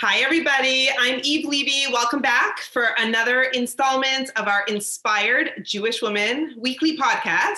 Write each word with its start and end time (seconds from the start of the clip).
Hi, 0.00 0.18
everybody. 0.20 0.88
I'm 0.96 1.18
Eve 1.24 1.44
Levy. 1.44 1.92
Welcome 1.92 2.20
back 2.20 2.60
for 2.60 2.90
another 2.98 3.42
installment 3.42 4.30
of 4.36 4.46
our 4.46 4.62
Inspired 4.68 5.64
Jewish 5.64 6.02
Woman 6.02 6.54
weekly 6.56 6.96
podcast. 6.96 7.56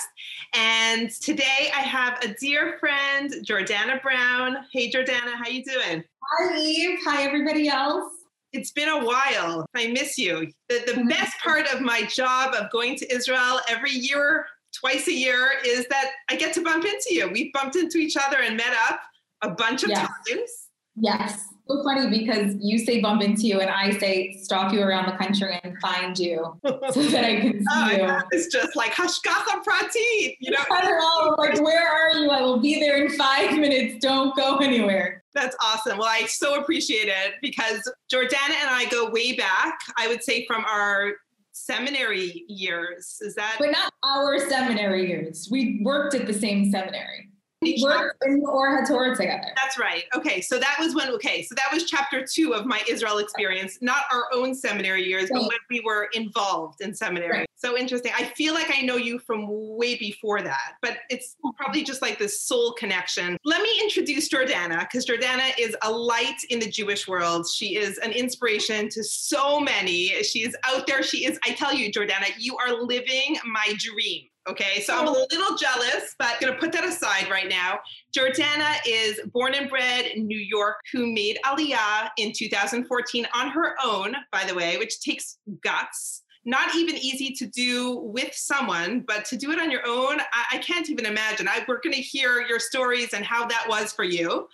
And 0.55 1.11
today 1.11 1.71
I 1.77 1.81
have 1.81 2.19
a 2.25 2.29
dear 2.41 2.79
friend, 2.81 3.31
Jordana 3.45 4.01
Brown. 4.01 4.57
Hey, 4.73 4.91
Jordana, 4.91 5.35
how 5.35 5.49
you 5.51 5.63
doing? 5.63 6.03
Hi, 6.25 6.57
Eve. 6.59 6.99
Hi, 7.05 7.25
everybody 7.25 7.69
else. 7.69 8.11
It's 8.55 8.71
been 8.71 8.89
a 8.89 9.05
while. 9.05 9.67
I 9.77 9.89
miss 9.89 10.17
you. 10.17 10.51
The, 10.71 10.83
the 10.87 10.93
mm-hmm. 10.93 11.09
best 11.09 11.39
part 11.45 11.67
of 11.75 11.83
my 11.83 12.05
job 12.05 12.55
of 12.55 12.71
going 12.71 12.97
to 12.97 13.15
Israel 13.15 13.61
every 13.69 13.93
year, 13.93 14.47
twice 14.75 15.09
a 15.09 15.13
year, 15.13 15.51
is 15.63 15.87
that 15.89 16.13
I 16.31 16.37
get 16.37 16.55
to 16.55 16.63
bump 16.63 16.87
into 16.87 17.09
you. 17.11 17.29
We've 17.29 17.53
bumped 17.53 17.77
into 17.77 17.99
each 17.99 18.17
other 18.17 18.39
and 18.39 18.57
met 18.57 18.75
up 18.89 18.99
a 19.43 19.51
bunch 19.51 19.83
of 19.83 19.91
Yes. 19.91 20.09
times. 20.09 20.51
Yes. 20.97 21.50
So 21.69 21.83
funny 21.85 22.19
because 22.19 22.57
you 22.61 22.79
say 22.79 23.01
bump 23.01 23.23
into 23.23 23.43
you 23.43 23.61
and 23.61 23.71
I 23.71 23.91
say 23.99 24.37
stalk 24.43 24.73
you 24.73 24.83
around 24.83 25.07
the 25.07 25.17
country 25.17 25.59
and 25.63 25.79
find 25.81 26.19
you 26.19 26.59
so 26.67 27.03
that 27.03 27.25
I 27.25 27.41
can 27.41 27.61
see 27.61 27.67
Oh, 27.73 27.91
you. 27.91 27.97
yeah, 27.99 28.23
it's 28.33 28.53
just 28.53 28.75
like 28.75 28.93
hashgacha 28.93 29.63
pratit, 29.65 30.37
you 30.41 30.51
know. 30.51 30.59
I 30.71 30.91
know. 30.91 31.35
Like, 31.39 31.61
where 31.63 31.87
are 31.89 32.19
you? 32.19 32.29
I 32.31 32.41
will 32.43 32.59
be 32.59 32.81
there 32.81 33.05
in 33.05 33.11
five 33.17 33.53
minutes. 33.59 34.05
Don't 34.05 34.35
go 34.37 34.59
anywhere. 34.59 35.23
That's 35.35 35.57
awesome. 35.63 35.99
Well, 35.99 36.09
I 36.09 36.27
so 36.27 36.61
appreciate 36.61 37.07
it 37.09 37.35
because 37.41 37.81
Jordana 38.13 38.57
and 38.61 38.69
I 38.71 38.87
go 38.91 39.09
way 39.11 39.37
back. 39.37 39.79
I 39.97 40.09
would 40.09 40.25
say 40.25 40.45
from 40.47 40.65
our 40.65 41.13
seminary 41.53 42.45
years. 42.49 43.19
Is 43.21 43.35
that 43.37 43.57
But 43.61 43.71
not 43.71 43.93
our 44.03 44.39
seminary 44.49 45.09
years. 45.09 45.49
We 45.51 45.81
worked 45.85 46.15
at 46.15 46.27
the 46.27 46.35
same 46.35 46.71
seminary. 46.73 47.29
We 47.63 47.79
worked 47.83 48.25
in 48.25 48.43
Or 48.47 48.83
HaTorah 48.83 49.17
together. 49.17 49.53
That's 49.55 49.79
right. 49.79 50.05
Okay, 50.17 50.41
so 50.41 50.59
that 50.59 50.77
was 50.81 50.95
when. 50.95 51.11
Okay, 51.11 51.43
so 51.43 51.55
that 51.55 51.69
was 51.71 51.85
chapter 51.85 52.25
two 52.25 52.55
of 52.55 52.65
my 52.65 52.83
Israel 52.89 53.19
experience, 53.19 53.77
not 53.83 54.05
our 54.11 54.25
own 54.33 54.55
seminary 54.55 55.05
years, 55.07 55.29
but 55.31 55.43
when 55.43 55.59
we 55.69 55.81
were 55.81 56.09
involved 56.15 56.81
in 56.81 56.95
seminary. 56.95 57.41
Right. 57.41 57.51
So 57.57 57.77
interesting. 57.77 58.13
I 58.17 58.25
feel 58.25 58.55
like 58.55 58.75
I 58.75 58.81
know 58.81 58.97
you 58.97 59.19
from 59.19 59.47
way 59.51 59.97
before 59.97 60.41
that, 60.41 60.77
but 60.81 60.99
it's 61.11 61.37
probably 61.59 61.85
just 61.85 62.01
like 62.01 62.19
this 62.19 62.41
soul 62.41 62.73
connection. 62.73 63.37
Let 63.45 63.61
me 63.61 63.79
introduce 63.83 64.31
Jordana 64.31 64.81
because 64.81 65.05
Jordana 65.05 65.53
is 65.59 65.77
a 65.83 65.91
light 65.91 66.43
in 66.49 66.61
the 66.61 66.71
Jewish 66.71 67.07
world. 67.07 67.47
She 67.47 67.77
is 67.77 67.99
an 67.99 68.13
inspiration 68.13 68.89
to 68.89 69.05
so 69.05 69.61
many. 69.61 70.23
She 70.23 70.45
is 70.45 70.57
out 70.65 70.87
there. 70.87 71.03
She 71.03 71.27
is. 71.27 71.39
I 71.45 71.53
tell 71.53 71.75
you, 71.75 71.93
Jordana, 71.93 72.29
you 72.39 72.57
are 72.57 72.83
living 72.83 73.37
my 73.45 73.75
dream. 73.77 74.30
Okay, 74.49 74.81
so 74.81 74.97
I'm 74.97 75.07
a 75.07 75.11
oh. 75.11 75.27
little 75.31 75.57
jealous, 75.57 76.15
but 76.19 76.41
gonna 76.41 76.57
put 76.57 76.73
that 76.73 76.85
aside 76.85 77.31
right 77.31 77.49
now. 77.49 77.79
Jordana 78.17 78.77
is 78.87 79.21
born 79.33 79.55
and 79.55 79.69
bred 79.69 80.07
in 80.07 80.27
New 80.27 80.39
York, 80.39 80.77
who 80.93 81.13
made 81.13 81.39
Aliyah 81.45 82.11
in 82.17 82.33
2014 82.33 83.27
on 83.35 83.51
her 83.51 83.75
own, 83.85 84.15
by 84.33 84.45
the 84.45 84.55
way, 84.55 84.79
which 84.79 85.01
takes 85.01 85.39
guts. 85.63 86.23
Not 86.47 86.75
even 86.75 86.97
easy 86.97 87.35
to 87.35 87.47
do 87.47 87.97
with 87.99 88.35
someone, 88.35 89.05
but 89.07 89.27
to 89.27 89.37
do 89.37 89.51
it 89.51 89.61
on 89.61 89.71
your 89.71 89.87
own, 89.87 90.21
I, 90.21 90.57
I 90.57 90.59
can't 90.59 90.89
even 90.89 91.05
imagine. 91.05 91.47
I, 91.47 91.63
we're 91.69 91.81
going 91.83 91.95
to 91.95 92.01
hear 92.01 92.41
your 92.41 92.59
stories 92.59 93.13
and 93.13 93.27
how 93.27 93.47
that 93.47 93.67
was 93.69 93.93
for 93.93 94.05
you. 94.05 94.49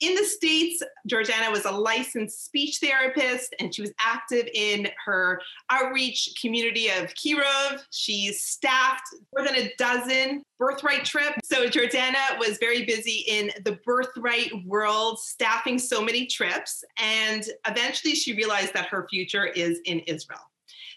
In 0.00 0.14
the 0.14 0.24
States, 0.24 0.82
Jordana 1.08 1.50
was 1.50 1.64
a 1.64 1.70
licensed 1.70 2.44
speech 2.44 2.78
therapist 2.78 3.54
and 3.60 3.74
she 3.74 3.80
was 3.80 3.92
active 4.00 4.46
in 4.52 4.88
her 5.04 5.40
outreach 5.70 6.34
community 6.40 6.88
of 6.88 7.14
Kiruv. 7.14 7.82
She 7.90 8.32
staffed 8.32 9.06
more 9.34 9.46
than 9.46 9.56
a 9.56 9.72
dozen 9.78 10.42
birthright 10.58 11.04
trips. 11.04 11.48
So 11.48 11.68
Jordana 11.68 12.38
was 12.38 12.58
very 12.58 12.84
busy 12.84 13.24
in 13.26 13.50
the 13.64 13.78
birthright 13.84 14.52
world, 14.66 15.18
staffing 15.18 15.78
so 15.78 16.02
many 16.02 16.26
trips. 16.26 16.84
And 16.98 17.44
eventually 17.66 18.14
she 18.14 18.34
realized 18.34 18.74
that 18.74 18.86
her 18.86 19.06
future 19.08 19.46
is 19.46 19.80
in 19.86 20.00
Israel. 20.00 20.40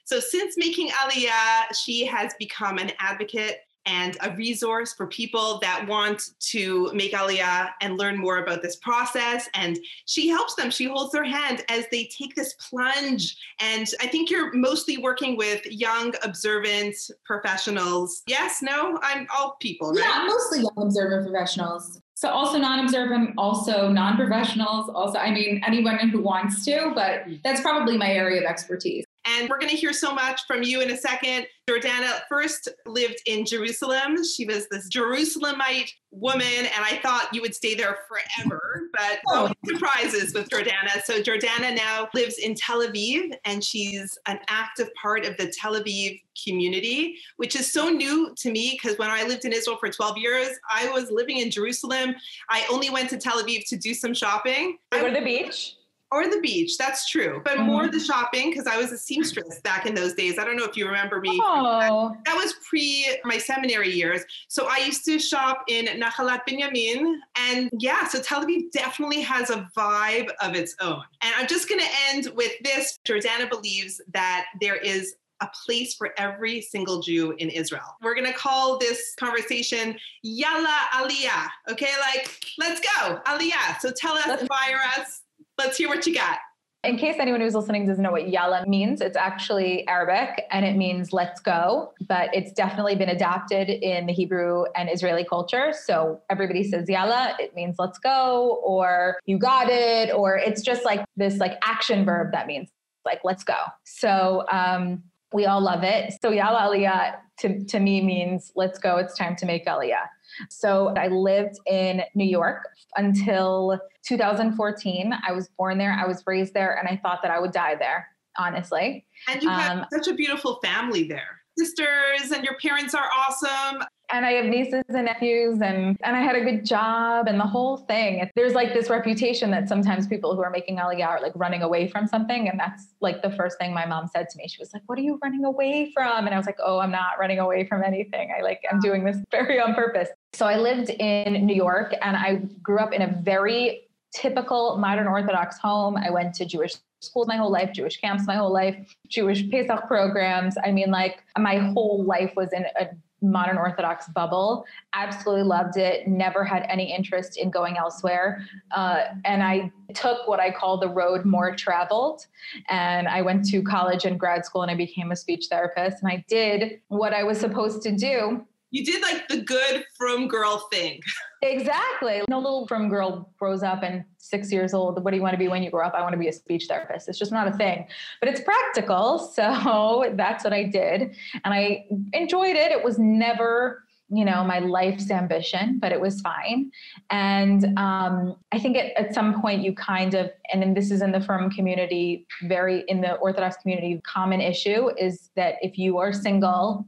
So 0.03 0.19
since 0.19 0.57
making 0.57 0.89
Aliyah, 0.89 1.75
she 1.79 2.03
has 2.05 2.33
become 2.39 2.79
an 2.79 2.91
advocate 2.99 3.59
and 3.89 4.17
a 4.21 4.35
resource 4.35 4.93
for 4.93 5.07
people 5.07 5.57
that 5.59 5.85
want 5.87 6.31
to 6.39 6.91
make 6.93 7.13
Aliyah 7.13 7.69
and 7.81 7.97
learn 7.97 8.17
more 8.17 8.37
about 8.37 8.61
this 8.61 8.75
process. 8.75 9.49
And 9.55 9.79
she 10.05 10.27
helps 10.27 10.53
them. 10.53 10.69
She 10.69 10.85
holds 10.85 11.11
their 11.11 11.23
hand 11.23 11.65
as 11.69 11.85
they 11.91 12.05
take 12.05 12.35
this 12.35 12.53
plunge. 12.69 13.35
And 13.59 13.87
I 13.99 14.07
think 14.07 14.29
you're 14.29 14.53
mostly 14.53 14.97
working 14.97 15.35
with 15.35 15.65
young, 15.65 16.13
observant 16.23 16.95
professionals. 17.25 18.21
Yes, 18.27 18.61
no, 18.61 18.99
I'm 19.01 19.25
all 19.35 19.57
people, 19.59 19.91
right? 19.91 20.03
Yeah, 20.05 20.25
mostly 20.27 20.59
young 20.59 20.87
observant 20.87 21.27
professionals. 21.27 21.99
So 22.13 22.29
also 22.29 22.57
non-observant, 22.57 23.35
also 23.37 23.89
non-professionals, 23.89 24.89
also 24.89 25.17
I 25.17 25.31
mean 25.31 25.63
anyone 25.65 25.97
who 26.09 26.21
wants 26.21 26.65
to, 26.65 26.91
but 26.93 27.25
mm. 27.25 27.41
that's 27.43 27.61
probably 27.61 27.97
my 27.97 28.11
area 28.11 28.41
of 28.41 28.45
expertise. 28.45 29.05
And 29.39 29.47
we're 29.49 29.57
going 29.59 29.69
to 29.71 29.77
hear 29.77 29.93
so 29.93 30.13
much 30.13 30.41
from 30.45 30.63
you 30.63 30.81
in 30.81 30.91
a 30.91 30.97
second. 30.97 31.47
Jordana 31.69 32.21
first 32.27 32.67
lived 32.85 33.21
in 33.25 33.45
Jerusalem. 33.45 34.17
She 34.25 34.45
was 34.45 34.67
this 34.69 34.89
Jerusalemite 34.89 35.89
woman, 36.11 36.41
and 36.43 36.83
I 36.83 36.99
thought 37.03 37.29
you 37.31 37.41
would 37.41 37.55
stay 37.55 37.75
there 37.75 37.99
forever, 38.07 38.89
but 38.91 39.19
Oh. 39.27 39.53
surprises 39.67 40.33
with 40.33 40.49
Jordana. 40.49 41.03
So 41.05 41.21
Jordana 41.21 41.75
now 41.75 42.09
lives 42.13 42.39
in 42.39 42.55
Tel 42.55 42.81
Aviv, 42.85 43.31
and 43.45 43.63
she's 43.63 44.17
an 44.25 44.39
active 44.49 44.89
part 44.95 45.25
of 45.25 45.37
the 45.37 45.47
Tel 45.55 45.75
Aviv 45.79 46.19
community, 46.43 47.15
which 47.37 47.55
is 47.55 47.71
so 47.71 47.89
new 47.89 48.33
to 48.39 48.51
me 48.51 48.77
because 48.81 48.97
when 48.97 49.09
I 49.11 49.23
lived 49.23 49.45
in 49.45 49.53
Israel 49.53 49.77
for 49.79 49.89
12 49.89 50.17
years, 50.17 50.49
I 50.69 50.89
was 50.91 51.11
living 51.11 51.37
in 51.37 51.51
Jerusalem. 51.51 52.15
I 52.49 52.65
only 52.71 52.89
went 52.89 53.09
to 53.11 53.17
Tel 53.17 53.41
Aviv 53.41 53.67
to 53.69 53.77
do 53.77 53.93
some 53.93 54.13
shopping. 54.13 54.79
I 54.91 54.99
go 55.01 55.07
to 55.07 55.13
the 55.13 55.21
beach. 55.21 55.75
Or 56.11 56.27
the 56.27 56.39
beach, 56.39 56.77
that's 56.77 57.07
true. 57.09 57.41
But 57.43 57.57
mm-hmm. 57.57 57.67
more 57.67 57.87
the 57.87 57.99
shopping 57.99 58.49
because 58.49 58.65
I 58.65 58.77
was 58.77 58.91
a 58.91 58.97
seamstress 58.97 59.61
back 59.61 59.85
in 59.85 59.93
those 59.93 60.13
days. 60.13 60.39
I 60.39 60.45
don't 60.45 60.57
know 60.57 60.65
if 60.65 60.75
you 60.75 60.87
remember 60.87 61.19
me. 61.19 61.39
Oh, 61.41 62.15
That 62.25 62.35
was 62.35 62.53
pre 62.67 63.19
my 63.23 63.37
seminary 63.37 63.91
years. 63.91 64.23
So 64.47 64.67
I 64.67 64.79
used 64.79 65.05
to 65.05 65.19
shop 65.19 65.65
in 65.67 65.85
Nahalat 65.85 66.41
Binyamin. 66.47 67.17
And 67.35 67.69
yeah, 67.77 68.07
so 68.07 68.19
Tel 68.21 68.43
Aviv 68.43 68.71
definitely 68.71 69.21
has 69.21 69.51
a 69.51 69.69
vibe 69.77 70.29
of 70.41 70.55
its 70.55 70.75
own. 70.81 71.03
And 71.21 71.33
I'm 71.37 71.47
just 71.47 71.69
going 71.69 71.81
to 71.81 71.89
end 72.09 72.29
with 72.35 72.53
this. 72.63 72.97
Jordana 73.05 73.49
believes 73.49 74.01
that 74.13 74.45
there 74.59 74.77
is 74.77 75.15
a 75.41 75.49
place 75.65 75.93
for 75.93 76.13
every 76.17 76.61
single 76.61 77.01
Jew 77.01 77.33
in 77.37 77.49
Israel. 77.49 77.95
We're 78.01 78.15
going 78.15 78.27
to 78.27 78.37
call 78.37 78.77
this 78.77 79.13
conversation 79.17 79.97
Yalla 80.21 80.77
Aliyah. 80.93 81.47
Okay, 81.71 81.91
like, 82.01 82.39
let's 82.57 82.81
go, 82.81 83.21
Aliyah. 83.25 83.79
So 83.79 83.91
tell 83.91 84.15
us, 84.15 84.41
inspire 84.41 84.79
us. 84.97 85.21
Let's 85.59 85.75
hear 85.75 85.89
what 85.89 86.07
you 86.07 86.15
got. 86.15 86.37
in 86.85 86.97
case 86.97 87.17
anyone 87.19 87.41
who's 87.41 87.53
listening 87.53 87.85
doesn't 87.85 88.01
know 88.01 88.11
what 88.11 88.29
yalla 88.29 88.65
means, 88.65 89.01
it's 89.01 89.17
actually 89.17 89.85
Arabic 89.89 90.45
and 90.51 90.65
it 90.65 90.77
means 90.77 91.11
let's 91.11 91.41
go, 91.41 91.91
but 92.07 92.33
it's 92.33 92.53
definitely 92.53 92.95
been 92.95 93.09
adapted 93.09 93.69
in 93.69 94.05
the 94.05 94.13
Hebrew 94.13 94.63
and 94.77 94.89
Israeli 94.89 95.25
culture. 95.25 95.73
So 95.73 96.21
everybody 96.29 96.63
says 96.63 96.87
yalla, 96.87 97.35
it 97.37 97.53
means 97.53 97.75
let's 97.77 97.99
go, 97.99 98.61
or 98.63 99.19
you 99.25 99.37
got 99.37 99.67
it, 99.69 100.13
or 100.13 100.37
it's 100.37 100.61
just 100.61 100.85
like 100.85 101.03
this 101.17 101.37
like 101.39 101.57
action 101.61 102.05
verb 102.05 102.31
that 102.31 102.47
means 102.47 102.69
like 103.05 103.19
let's 103.25 103.43
go. 103.43 103.57
So 103.83 104.45
um, 104.49 105.03
we 105.33 105.45
all 105.45 105.59
love 105.59 105.83
it. 105.83 106.13
So 106.21 106.31
yalla 106.31 106.73
aliyah 106.73 107.15
to, 107.39 107.65
to 107.65 107.79
me 107.79 108.01
means 108.01 108.53
let's 108.55 108.79
go, 108.79 108.95
it's 108.95 109.17
time 109.17 109.35
to 109.37 109.45
make 109.45 109.65
aliyah. 109.65 110.07
So 110.49 110.93
I 110.97 111.07
lived 111.07 111.59
in 111.67 112.03
New 112.15 112.25
York 112.25 112.63
until 112.95 113.79
2014. 114.05 115.13
I 115.27 115.31
was 115.31 115.49
born 115.57 115.77
there, 115.77 115.93
I 115.93 116.07
was 116.07 116.23
raised 116.25 116.53
there, 116.53 116.77
and 116.77 116.87
I 116.87 116.99
thought 117.01 117.21
that 117.21 117.31
I 117.31 117.39
would 117.39 117.51
die 117.51 117.75
there, 117.75 118.07
honestly. 118.37 119.05
And 119.27 119.41
you 119.43 119.49
have 119.49 119.79
Um, 119.79 119.85
such 119.91 120.07
a 120.07 120.13
beautiful 120.13 120.59
family 120.63 121.03
there. 121.03 121.41
Sisters 121.57 122.31
and 122.31 122.43
your 122.43 122.55
parents 122.57 122.93
are 122.95 123.09
awesome. 123.13 123.83
And 124.11 124.25
I 124.25 124.31
have 124.31 124.45
nieces 124.45 124.83
and 124.89 125.05
nephews, 125.05 125.61
and, 125.61 125.95
and 126.03 126.15
I 126.15 126.21
had 126.21 126.35
a 126.35 126.41
good 126.43 126.65
job, 126.65 127.27
and 127.27 127.39
the 127.39 127.43
whole 127.45 127.77
thing. 127.77 128.27
There's 128.35 128.53
like 128.55 128.73
this 128.73 128.89
reputation 128.89 129.51
that 129.51 129.69
sometimes 129.69 130.07
people 130.07 130.35
who 130.35 130.41
are 130.41 130.49
making 130.49 130.77
aliyah 130.77 131.05
are 131.07 131.21
like 131.21 131.33
running 131.35 131.61
away 131.61 131.87
from 131.87 132.07
something. 132.07 132.49
And 132.49 132.59
that's 132.59 132.87
like 133.01 133.21
the 133.21 133.29
first 133.29 133.59
thing 133.59 133.71
my 133.71 133.85
mom 133.85 134.07
said 134.07 134.27
to 134.29 134.37
me. 134.39 134.47
She 134.47 134.57
was 134.59 134.73
like, 134.73 134.81
What 134.87 134.97
are 134.97 135.03
you 135.03 135.19
running 135.21 135.45
away 135.45 135.91
from? 135.93 136.25
And 136.25 136.33
I 136.33 136.37
was 136.37 136.47
like, 136.47 136.57
Oh, 136.63 136.79
I'm 136.79 136.89
not 136.91 137.19
running 137.19 137.37
away 137.37 137.67
from 137.67 137.83
anything. 137.83 138.33
I 138.35 138.41
like, 138.41 138.61
I'm 138.71 138.79
doing 138.79 139.03
this 139.03 139.17
very 139.29 139.59
on 139.59 139.75
purpose. 139.75 140.09
So 140.33 140.45
I 140.45 140.57
lived 140.57 140.89
in 140.89 141.45
New 141.45 141.55
York 141.55 141.93
and 142.01 142.15
I 142.15 142.35
grew 142.61 142.79
up 142.79 142.93
in 142.93 143.01
a 143.01 143.19
very 143.21 143.87
typical 144.13 144.77
modern 144.77 145.07
Orthodox 145.07 145.57
home. 145.59 145.97
I 145.97 146.09
went 146.09 146.33
to 146.35 146.45
Jewish 146.45 146.75
schools 147.01 147.27
my 147.27 147.37
whole 147.37 147.51
life, 147.51 147.71
Jewish 147.73 147.99
camps 147.99 148.25
my 148.27 148.35
whole 148.35 148.51
life, 148.51 148.95
Jewish 149.07 149.49
Pesach 149.49 149.87
programs. 149.87 150.55
I 150.63 150.71
mean, 150.71 150.91
like 150.91 151.23
my 151.37 151.57
whole 151.57 152.03
life 152.03 152.33
was 152.35 152.53
in 152.53 152.65
a 152.79 152.89
modern 153.21 153.57
Orthodox 153.57 154.07
bubble. 154.09 154.65
Absolutely 154.93 155.43
loved 155.43 155.77
it. 155.77 156.07
Never 156.07 156.45
had 156.45 156.65
any 156.69 156.93
interest 156.93 157.37
in 157.37 157.49
going 157.49 157.77
elsewhere. 157.77 158.45
Uh, 158.71 159.05
and 159.25 159.43
I 159.43 159.71
took 159.93 160.27
what 160.27 160.39
I 160.39 160.51
call 160.51 160.77
the 160.77 160.87
road 160.87 161.25
more 161.25 161.53
traveled. 161.55 162.25
And 162.69 163.07
I 163.07 163.21
went 163.21 163.45
to 163.49 163.61
college 163.61 164.05
and 164.05 164.19
grad 164.19 164.45
school 164.45 164.61
and 164.61 164.71
I 164.71 164.75
became 164.75 165.11
a 165.11 165.15
speech 165.15 165.47
therapist. 165.49 166.01
And 166.01 166.11
I 166.11 166.23
did 166.27 166.79
what 166.87 167.13
I 167.13 167.23
was 167.23 167.39
supposed 167.39 167.81
to 167.83 167.91
do 167.91 168.45
You 168.71 168.85
did 168.85 169.01
like 169.01 169.27
the 169.27 169.41
good 169.41 169.83
frum 169.97 170.27
girl 170.27 170.67
thing. 170.71 170.99
Exactly. 171.41 172.21
No 172.29 172.37
little 172.37 172.67
frum 172.67 172.89
girl 172.89 173.31
grows 173.39 173.63
up 173.63 173.81
and 173.81 174.03
six 174.17 174.51
years 174.51 174.73
old. 174.73 175.03
What 175.03 175.11
do 175.11 175.17
you 175.17 175.23
want 175.23 175.33
to 175.33 175.39
be 175.39 175.47
when 175.47 175.63
you 175.63 175.71
grow 175.71 175.85
up? 175.85 175.93
I 175.95 176.01
want 176.01 176.13
to 176.13 176.19
be 176.19 176.27
a 176.27 176.33
speech 176.33 176.65
therapist. 176.67 177.09
It's 177.09 177.17
just 177.17 177.31
not 177.31 177.47
a 177.47 177.51
thing, 177.51 177.87
but 178.19 178.29
it's 178.29 178.41
practical. 178.41 179.33
So 179.39 180.11
that's 180.15 180.43
what 180.43 180.51
I 180.51 180.63
did. 180.63 181.15
And 181.45 181.53
I 181.53 181.85
enjoyed 182.11 182.57
it. 182.57 182.71
It 182.71 182.83
was 182.83 182.99
never, 182.99 183.85
you 184.09 184.25
know, 184.25 184.43
my 184.43 184.59
life's 184.59 185.09
ambition, 185.09 185.79
but 185.79 185.93
it 185.93 186.01
was 186.01 186.19
fine. 186.19 186.71
And 187.09 187.77
um, 187.77 188.35
I 188.51 188.59
think 188.59 188.75
at, 188.75 188.91
at 188.97 189.13
some 189.13 189.41
point 189.41 189.63
you 189.63 189.73
kind 189.73 190.13
of, 190.13 190.29
and 190.51 190.61
then 190.61 190.73
this 190.73 190.91
is 190.91 191.01
in 191.01 191.13
the 191.13 191.21
frum 191.21 191.49
community, 191.51 192.27
very 192.43 192.83
in 192.89 192.99
the 192.99 193.13
Orthodox 193.15 193.55
community, 193.57 194.01
common 194.05 194.41
issue 194.41 194.89
is 194.97 195.29
that 195.35 195.55
if 195.61 195.77
you 195.77 195.99
are 195.99 196.11
single, 196.11 196.85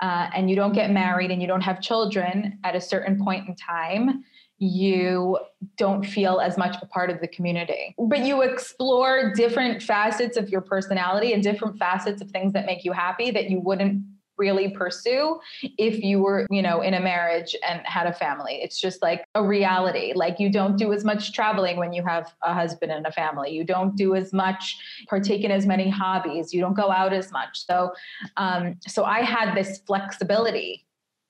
uh, 0.00 0.30
and 0.34 0.48
you 0.48 0.56
don't 0.56 0.72
get 0.72 0.90
married 0.90 1.30
and 1.30 1.40
you 1.40 1.48
don't 1.48 1.60
have 1.60 1.80
children 1.80 2.58
at 2.64 2.74
a 2.74 2.80
certain 2.80 3.22
point 3.22 3.48
in 3.48 3.54
time, 3.54 4.24
you 4.58 5.38
don't 5.76 6.04
feel 6.04 6.38
as 6.38 6.58
much 6.58 6.76
a 6.82 6.86
part 6.86 7.10
of 7.10 7.20
the 7.20 7.28
community. 7.28 7.94
But 7.98 8.20
you 8.20 8.42
explore 8.42 9.32
different 9.34 9.82
facets 9.82 10.36
of 10.36 10.50
your 10.50 10.60
personality 10.60 11.32
and 11.32 11.42
different 11.42 11.78
facets 11.78 12.20
of 12.20 12.30
things 12.30 12.52
that 12.52 12.66
make 12.66 12.84
you 12.84 12.92
happy 12.92 13.30
that 13.30 13.48
you 13.50 13.58
wouldn't 13.60 14.02
really 14.40 14.70
pursue 14.70 15.38
if 15.62 16.02
you 16.02 16.20
were, 16.20 16.46
you 16.50 16.62
know, 16.62 16.80
in 16.80 16.94
a 16.94 17.00
marriage 17.00 17.54
and 17.68 17.80
had 17.84 18.06
a 18.06 18.12
family. 18.12 18.54
It's 18.62 18.80
just 18.80 19.02
like 19.02 19.24
a 19.34 19.46
reality. 19.46 20.12
Like 20.14 20.40
you 20.40 20.50
don't 20.50 20.76
do 20.76 20.92
as 20.92 21.04
much 21.04 21.32
traveling 21.32 21.76
when 21.76 21.92
you 21.92 22.02
have 22.04 22.32
a 22.42 22.54
husband 22.54 22.90
and 22.90 23.06
a 23.06 23.12
family. 23.12 23.50
You 23.50 23.64
don't 23.64 23.94
do 23.96 24.14
as 24.14 24.32
much, 24.32 24.78
partake 25.08 25.44
in 25.44 25.50
as 25.50 25.66
many 25.66 25.90
hobbies. 25.90 26.54
You 26.54 26.60
don't 26.62 26.74
go 26.74 26.90
out 26.90 27.12
as 27.12 27.30
much. 27.30 27.66
So, 27.66 27.92
um, 28.38 28.76
so 28.88 29.04
I 29.04 29.20
had 29.20 29.54
this 29.54 29.78
flexibility 29.86 30.86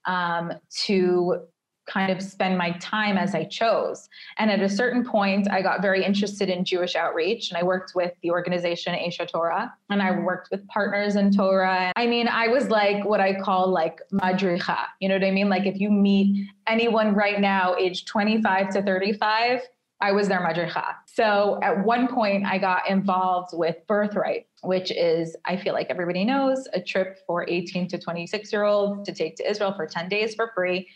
um, 0.07 0.53
to 0.87 1.43
kind 1.91 2.13
of 2.13 2.23
spend 2.23 2.57
my 2.57 2.71
time 2.79 3.19
as 3.19 3.35
I 3.35 3.45
chose. 3.45 4.09
And 4.39 4.51
at 4.51 4.61
a 4.61 4.69
certain 4.69 5.05
point, 5.05 5.51
I 5.51 5.63
got 5.63 5.83
very 5.83 6.05
interested 6.05 6.49
in 6.49 6.65
Jewish 6.65 6.95
outreach 6.95 7.51
and 7.51 7.59
I 7.59 7.63
worked 7.63 7.95
with 7.95 8.13
the 8.23 8.31
organization 8.31 8.95
Aish 8.95 9.21
Torah 9.31 9.73
and 9.91 10.03
I 10.03 10.13
worked 10.13 10.51
with 10.51 10.67
partners 10.69 11.17
in 11.17 11.33
Torah. 11.33 11.93
I 11.97 12.07
mean, 12.07 12.29
I 12.29 12.49
was 12.49 12.69
like 12.69 13.05
what 13.05 13.21
I 13.21 13.41
call 13.41 13.69
like 13.69 14.01
madricha. 14.13 14.79
You 15.01 15.09
know 15.09 15.17
what 15.17 15.25
I 15.25 15.31
mean? 15.31 15.49
Like 15.49 15.67
if 15.67 15.81
you 15.81 15.91
meet 15.91 16.49
anyone 16.67 17.15
right 17.15 17.41
now, 17.41 17.75
age 17.77 18.05
25 18.05 18.71
to 18.75 18.83
35, 18.83 19.63
I 20.01 20.13
was 20.13 20.29
their 20.29 20.41
madricha. 20.41 20.95
So 21.13 21.59
at 21.63 21.85
one 21.85 22.07
point, 22.07 22.47
I 22.47 22.59
got 22.59 22.89
involved 22.89 23.51
with 23.53 23.77
Birthright, 23.89 24.47
which 24.63 24.93
is, 24.93 25.35
I 25.45 25.57
feel 25.57 25.73
like 25.73 25.89
everybody 25.91 26.25
knows, 26.25 26.69
a 26.73 26.81
trip 26.81 27.19
for 27.27 27.49
18 27.49 27.89
to 27.89 27.99
26 27.99 28.53
year 28.53 28.63
olds 28.63 29.09
to 29.09 29.15
take 29.15 29.35
to 29.37 29.51
Israel 29.51 29.73
for 29.75 29.87
10 29.87 30.09
days 30.09 30.37
for 30.37 30.53
free. 30.55 30.89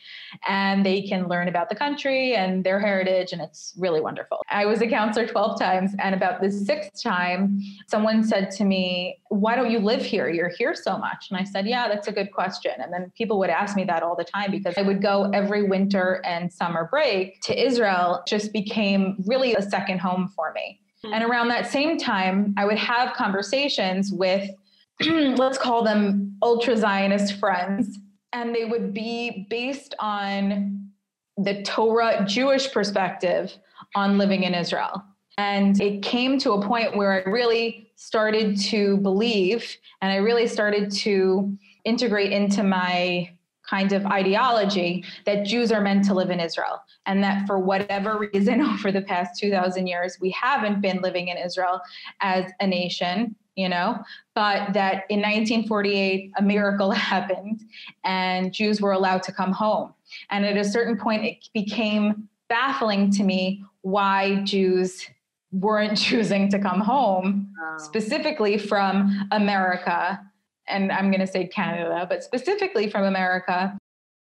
And 0.46 0.86
they 0.86 1.02
can 1.02 1.26
learn 1.28 1.48
about 1.48 1.68
the 1.68 1.74
country 1.74 2.34
and 2.34 2.62
their 2.62 2.78
heritage, 2.78 3.32
and 3.32 3.42
it's 3.42 3.74
really 3.76 4.00
wonderful. 4.00 4.42
I 4.48 4.66
was 4.66 4.82
a 4.82 4.86
counselor 4.86 5.26
12 5.26 5.58
times, 5.58 5.92
and 5.98 6.14
about 6.14 6.40
the 6.40 6.50
sixth 6.50 7.02
time, 7.02 7.60
someone 7.88 8.22
said 8.22 8.50
to 8.52 8.64
me, 8.64 9.18
Why 9.30 9.56
don't 9.56 9.70
you 9.70 9.80
live 9.80 10.04
here? 10.04 10.28
You're 10.28 10.52
here 10.56 10.74
so 10.74 10.96
much. 10.96 11.26
And 11.30 11.40
I 11.40 11.44
said, 11.44 11.66
Yeah, 11.66 11.88
that's 11.88 12.06
a 12.06 12.12
good 12.12 12.32
question. 12.32 12.72
And 12.78 12.92
then 12.92 13.10
people 13.16 13.38
would 13.40 13.50
ask 13.50 13.76
me 13.76 13.84
that 13.84 14.02
all 14.02 14.14
the 14.14 14.24
time 14.24 14.50
because 14.52 14.74
I 14.76 14.82
would 14.82 15.02
go 15.02 15.30
every 15.32 15.64
winter 15.64 16.20
and 16.24 16.52
summer 16.52 16.88
break 16.90 17.40
to 17.42 17.66
Israel, 17.66 18.22
just 18.28 18.52
became 18.52 19.16
really 19.26 19.54
a 19.54 19.62
second 19.62 19.98
home 20.04 20.28
for 20.36 20.52
me. 20.52 20.80
And 21.04 21.14
mm-hmm. 21.14 21.30
around 21.30 21.48
that 21.48 21.70
same 21.70 21.98
time, 21.98 22.54
I 22.56 22.64
would 22.64 22.78
have 22.78 23.14
conversations 23.14 24.12
with, 24.12 24.48
let's 25.00 25.58
call 25.58 25.82
them 25.82 26.36
ultra 26.42 26.76
Zionist 26.76 27.38
friends, 27.38 27.98
and 28.32 28.54
they 28.54 28.64
would 28.64 28.92
be 28.94 29.46
based 29.50 29.94
on 29.98 30.90
the 31.36 31.62
Torah 31.62 32.24
Jewish 32.26 32.72
perspective 32.72 33.52
on 33.94 34.18
living 34.18 34.44
in 34.44 34.54
Israel. 34.54 35.02
And 35.36 35.80
it 35.80 36.02
came 36.02 36.38
to 36.40 36.52
a 36.52 36.66
point 36.66 36.96
where 36.96 37.12
I 37.12 37.28
really 37.28 37.92
started 37.96 38.58
to 38.60 38.96
believe 38.98 39.76
and 40.00 40.12
I 40.12 40.16
really 40.16 40.46
started 40.46 40.90
to 40.92 41.56
integrate 41.84 42.32
into 42.32 42.62
my 42.62 43.30
kind 43.68 43.92
of 43.92 44.04
ideology 44.06 45.04
that 45.26 45.44
Jews 45.44 45.72
are 45.72 45.80
meant 45.80 46.04
to 46.04 46.14
live 46.14 46.30
in 46.30 46.38
Israel. 46.38 46.80
And 47.06 47.22
that 47.22 47.46
for 47.46 47.58
whatever 47.58 48.18
reason, 48.18 48.60
over 48.74 48.90
the 48.90 49.02
past 49.02 49.38
2,000 49.40 49.86
years, 49.86 50.18
we 50.20 50.30
haven't 50.30 50.80
been 50.80 51.00
living 51.00 51.28
in 51.28 51.36
Israel 51.36 51.80
as 52.20 52.50
a 52.60 52.66
nation, 52.66 53.36
you 53.56 53.68
know, 53.68 53.98
but 54.34 54.72
that 54.74 55.04
in 55.08 55.20
1948, 55.20 56.32
a 56.38 56.42
miracle 56.42 56.90
happened 56.92 57.62
and 58.04 58.52
Jews 58.52 58.80
were 58.80 58.92
allowed 58.92 59.22
to 59.24 59.32
come 59.32 59.52
home. 59.52 59.94
And 60.30 60.44
at 60.44 60.56
a 60.56 60.64
certain 60.64 60.96
point, 60.96 61.24
it 61.24 61.48
became 61.52 62.28
baffling 62.48 63.10
to 63.12 63.24
me 63.24 63.64
why 63.82 64.42
Jews 64.44 65.06
weren't 65.52 65.96
choosing 65.98 66.48
to 66.50 66.58
come 66.58 66.80
home, 66.80 67.52
wow. 67.60 67.78
specifically 67.78 68.58
from 68.58 69.28
America 69.30 70.20
and 70.68 70.90
I'm 70.92 71.10
going 71.10 71.20
to 71.20 71.26
say 71.26 71.46
Canada, 71.46 72.06
but 72.08 72.22
specifically 72.22 72.88
from 72.88 73.04
America. 73.04 73.76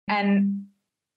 And 0.08 0.66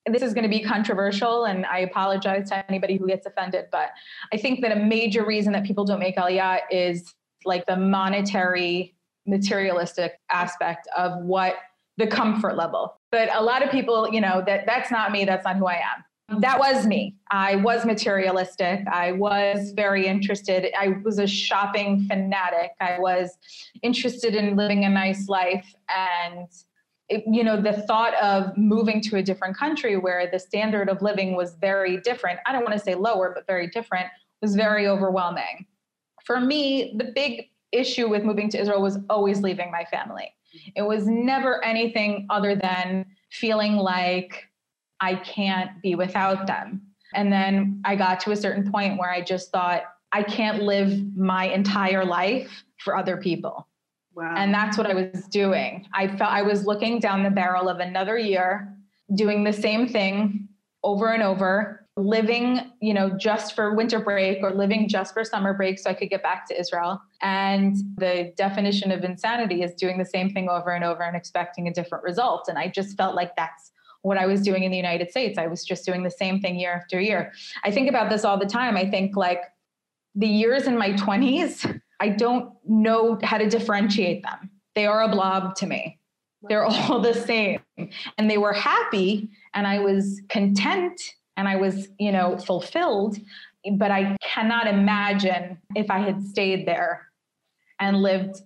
this 0.06 0.22
is 0.22 0.34
going 0.34 0.44
to 0.44 0.50
be 0.50 0.60
controversial, 0.60 1.44
and 1.44 1.66
I 1.66 1.80
apologize 1.80 2.48
to 2.50 2.64
anybody 2.68 2.96
who 2.96 3.06
gets 3.06 3.26
offended, 3.26 3.66
but 3.72 3.90
I 4.32 4.36
think 4.36 4.60
that 4.62 4.72
a 4.72 4.76
major 4.76 5.24
reason 5.24 5.52
that 5.52 5.64
people 5.64 5.84
don't 5.84 5.98
make 5.98 6.16
Aliyah 6.16 6.60
is 6.70 7.14
like 7.44 7.66
the 7.66 7.76
monetary, 7.76 8.94
materialistic 9.26 10.20
aspect 10.30 10.88
of 10.96 11.22
what 11.24 11.56
the 11.96 12.06
comfort 12.06 12.56
level. 12.56 13.00
But 13.10 13.28
a 13.32 13.42
lot 13.42 13.62
of 13.62 13.70
people, 13.70 14.12
you 14.12 14.20
know, 14.20 14.42
that 14.46 14.66
that's 14.66 14.90
not 14.90 15.12
me, 15.12 15.24
that's 15.24 15.44
not 15.44 15.56
who 15.56 15.66
I 15.66 15.74
am 15.76 16.04
that 16.28 16.58
was 16.58 16.86
me. 16.86 17.14
I 17.30 17.56
was 17.56 17.84
materialistic. 17.84 18.80
I 18.90 19.12
was 19.12 19.72
very 19.72 20.06
interested. 20.06 20.72
I 20.76 20.96
was 21.04 21.18
a 21.18 21.26
shopping 21.26 22.06
fanatic. 22.08 22.72
I 22.80 22.98
was 22.98 23.38
interested 23.82 24.34
in 24.34 24.56
living 24.56 24.84
a 24.84 24.88
nice 24.88 25.28
life. 25.28 25.72
And, 25.88 26.48
you 27.08 27.44
know, 27.44 27.60
the 27.60 27.72
thought 27.72 28.14
of 28.14 28.56
moving 28.56 29.00
to 29.02 29.16
a 29.16 29.22
different 29.22 29.56
country 29.56 29.96
where 29.96 30.28
the 30.30 30.38
standard 30.38 30.88
of 30.88 31.02
living 31.02 31.36
was 31.36 31.54
very 31.54 31.98
different, 31.98 32.40
I 32.46 32.52
don't 32.52 32.62
want 32.62 32.74
to 32.74 32.80
say 32.80 32.94
lower, 32.94 33.32
but 33.34 33.46
very 33.46 33.68
different, 33.68 34.06
was 34.42 34.56
very 34.56 34.86
overwhelming. 34.86 35.66
For 36.24 36.40
me, 36.40 36.94
the 36.96 37.12
big 37.14 37.50
issue 37.72 38.08
with 38.08 38.24
moving 38.24 38.48
to 38.50 38.60
Israel 38.60 38.82
was 38.82 38.98
always 39.08 39.40
leaving 39.40 39.70
my 39.70 39.84
family. 39.84 40.34
It 40.74 40.82
was 40.82 41.06
never 41.06 41.64
anything 41.64 42.26
other 42.30 42.56
than 42.56 43.06
feeling 43.30 43.76
like 43.76 44.48
I 45.00 45.16
can't 45.16 45.82
be 45.82 45.94
without 45.94 46.46
them. 46.46 46.82
And 47.14 47.32
then 47.32 47.82
I 47.84 47.96
got 47.96 48.20
to 48.20 48.32
a 48.32 48.36
certain 48.36 48.70
point 48.70 48.98
where 48.98 49.10
I 49.10 49.20
just 49.20 49.50
thought, 49.50 49.82
I 50.12 50.22
can't 50.22 50.62
live 50.62 51.16
my 51.16 51.44
entire 51.44 52.04
life 52.04 52.64
for 52.78 52.96
other 52.96 53.16
people. 53.16 53.68
And 54.36 54.52
that's 54.52 54.78
what 54.78 54.86
I 54.86 54.94
was 54.94 55.24
doing. 55.30 55.86
I 55.92 56.08
felt 56.08 56.32
I 56.32 56.42
was 56.42 56.64
looking 56.64 57.00
down 57.00 57.22
the 57.22 57.30
barrel 57.30 57.68
of 57.68 57.80
another 57.80 58.18
year, 58.18 58.74
doing 59.14 59.44
the 59.44 59.52
same 59.52 59.88
thing 59.88 60.48
over 60.82 61.12
and 61.12 61.22
over, 61.22 61.86
living, 61.96 62.60
you 62.80 62.94
know, 62.94 63.10
just 63.10 63.54
for 63.54 63.74
winter 63.74 63.98
break 63.98 64.42
or 64.42 64.52
living 64.52 64.88
just 64.88 65.14
for 65.14 65.24
summer 65.24 65.54
break 65.54 65.78
so 65.78 65.90
I 65.90 65.94
could 65.94 66.10
get 66.10 66.22
back 66.22 66.46
to 66.48 66.58
Israel. 66.58 67.00
And 67.22 67.76
the 67.96 68.32
definition 68.36 68.92
of 68.92 69.02
insanity 69.02 69.62
is 69.62 69.74
doing 69.74 69.98
the 69.98 70.04
same 70.04 70.30
thing 70.30 70.48
over 70.48 70.70
and 70.70 70.84
over 70.84 71.02
and 71.02 71.16
expecting 71.16 71.68
a 71.68 71.72
different 71.72 72.04
result. 72.04 72.48
And 72.48 72.58
I 72.58 72.68
just 72.68 72.96
felt 72.96 73.14
like 73.14 73.34
that's 73.36 73.72
what 74.02 74.18
I 74.18 74.26
was 74.26 74.42
doing 74.42 74.62
in 74.62 74.70
the 74.70 74.76
United 74.76 75.10
States. 75.10 75.38
I 75.38 75.46
was 75.46 75.64
just 75.64 75.84
doing 75.84 76.02
the 76.02 76.10
same 76.10 76.40
thing 76.40 76.58
year 76.58 76.72
after 76.72 77.00
year. 77.00 77.32
I 77.64 77.70
think 77.70 77.88
about 77.88 78.10
this 78.10 78.24
all 78.24 78.38
the 78.38 78.46
time. 78.46 78.76
I 78.76 78.88
think 78.88 79.16
like 79.16 79.42
the 80.14 80.28
years 80.28 80.66
in 80.66 80.78
my 80.78 80.92
20s, 80.92 81.80
I 82.00 82.10
don't 82.10 82.52
know 82.66 83.18
how 83.22 83.38
to 83.38 83.48
differentiate 83.48 84.22
them. 84.22 84.50
They 84.74 84.86
are 84.86 85.02
a 85.02 85.08
blob 85.08 85.56
to 85.56 85.66
me. 85.66 85.98
They're 86.42 86.64
all 86.64 87.00
the 87.00 87.14
same. 87.14 87.60
And 88.18 88.30
they 88.30 88.38
were 88.38 88.52
happy 88.52 89.28
and 89.54 89.66
I 89.66 89.78
was 89.78 90.20
content 90.28 91.00
and 91.36 91.48
I 91.48 91.56
was, 91.56 91.88
you 91.98 92.12
know, 92.12 92.38
fulfilled, 92.38 93.18
but 93.72 93.90
I 93.90 94.16
cannot 94.22 94.66
imagine 94.66 95.58
if 95.74 95.90
I 95.90 95.98
had 95.98 96.22
stayed 96.22 96.66
there 96.66 97.06
and 97.78 98.02
lived 98.02 98.40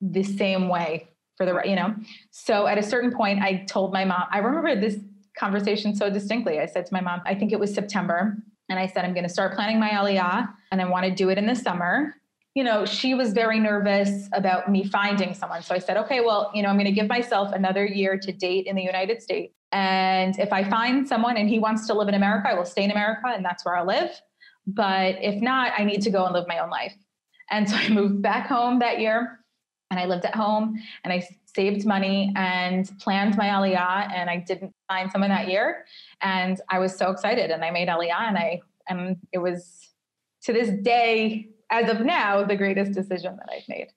the 0.00 0.22
same 0.22 0.68
way 0.68 1.08
for 1.36 1.46
the 1.46 1.60
you 1.64 1.76
know 1.76 1.94
so 2.30 2.66
at 2.66 2.76
a 2.76 2.82
certain 2.82 3.12
point 3.12 3.40
i 3.40 3.64
told 3.68 3.92
my 3.92 4.04
mom 4.04 4.24
i 4.30 4.38
remember 4.38 4.78
this 4.78 4.98
conversation 5.38 5.94
so 5.94 6.10
distinctly 6.10 6.58
i 6.60 6.66
said 6.66 6.84
to 6.84 6.92
my 6.92 7.00
mom 7.00 7.20
i 7.24 7.34
think 7.34 7.52
it 7.52 7.60
was 7.60 7.72
september 7.72 8.36
and 8.68 8.78
i 8.78 8.86
said 8.86 9.04
i'm 9.04 9.14
going 9.14 9.22
to 9.22 9.32
start 9.32 9.54
planning 9.54 9.78
my 9.78 9.90
aliyah 9.90 10.48
and 10.72 10.82
i 10.82 10.84
want 10.84 11.04
to 11.04 11.10
do 11.10 11.30
it 11.30 11.38
in 11.38 11.46
the 11.46 11.54
summer 11.54 12.14
you 12.54 12.62
know 12.62 12.84
she 12.84 13.14
was 13.14 13.32
very 13.32 13.58
nervous 13.58 14.28
about 14.32 14.70
me 14.70 14.84
finding 14.84 15.34
someone. 15.34 15.62
So 15.62 15.74
i 15.74 15.78
said 15.78 15.96
okay 15.98 16.20
well 16.20 16.50
you 16.54 16.62
know 16.62 16.68
i'm 16.68 16.76
going 16.76 16.86
to 16.86 16.92
give 16.92 17.08
myself 17.08 17.52
another 17.52 17.84
year 17.86 18.18
to 18.18 18.32
date 18.32 18.66
in 18.66 18.76
the 18.76 18.82
united 18.82 19.22
states. 19.22 19.54
And 19.72 20.38
if 20.38 20.52
i 20.52 20.62
find 20.68 21.08
someone 21.08 21.36
and 21.36 21.48
he 21.48 21.58
wants 21.58 21.86
to 21.86 21.94
live 21.94 22.08
in 22.08 22.14
america 22.14 22.48
i 22.50 22.54
will 22.54 22.64
stay 22.64 22.84
in 22.84 22.90
america 22.90 23.28
and 23.34 23.44
that's 23.44 23.64
where 23.64 23.76
i'll 23.76 23.86
live. 23.86 24.10
But 24.66 25.16
if 25.20 25.40
not 25.42 25.72
i 25.78 25.84
need 25.84 26.02
to 26.02 26.10
go 26.10 26.24
and 26.24 26.34
live 26.34 26.46
my 26.46 26.58
own 26.58 26.70
life. 26.70 26.94
And 27.50 27.68
so 27.68 27.76
i 27.76 27.88
moved 27.88 28.22
back 28.22 28.46
home 28.48 28.78
that 28.80 29.00
year 29.00 29.38
and 29.90 30.00
I 30.00 30.06
lived 30.06 30.24
at 30.24 30.34
home 30.34 30.80
and 31.04 31.12
I 31.12 31.22
saved 31.44 31.84
money 31.84 32.32
and 32.34 32.90
planned 32.98 33.36
my 33.36 33.48
aliyah 33.48 34.10
and 34.10 34.30
I 34.30 34.38
didn't 34.38 34.72
find 34.88 35.12
someone 35.12 35.28
that 35.28 35.48
year. 35.48 35.84
And 36.22 36.58
I 36.70 36.78
was 36.78 36.96
so 36.96 37.10
excited 37.10 37.50
and 37.50 37.62
I 37.62 37.70
made 37.70 37.88
aliyah 37.88 38.22
and 38.28 38.38
I 38.38 38.62
and 38.88 39.18
it 39.32 39.38
was 39.38 39.90
to 40.44 40.52
this 40.52 40.70
day, 40.82 41.48
as 41.72 41.90
of 41.90 42.04
now, 42.04 42.44
the 42.44 42.54
greatest 42.54 42.92
decision 42.92 43.36
that 43.36 43.48
I've 43.50 43.68
made. 43.68 43.88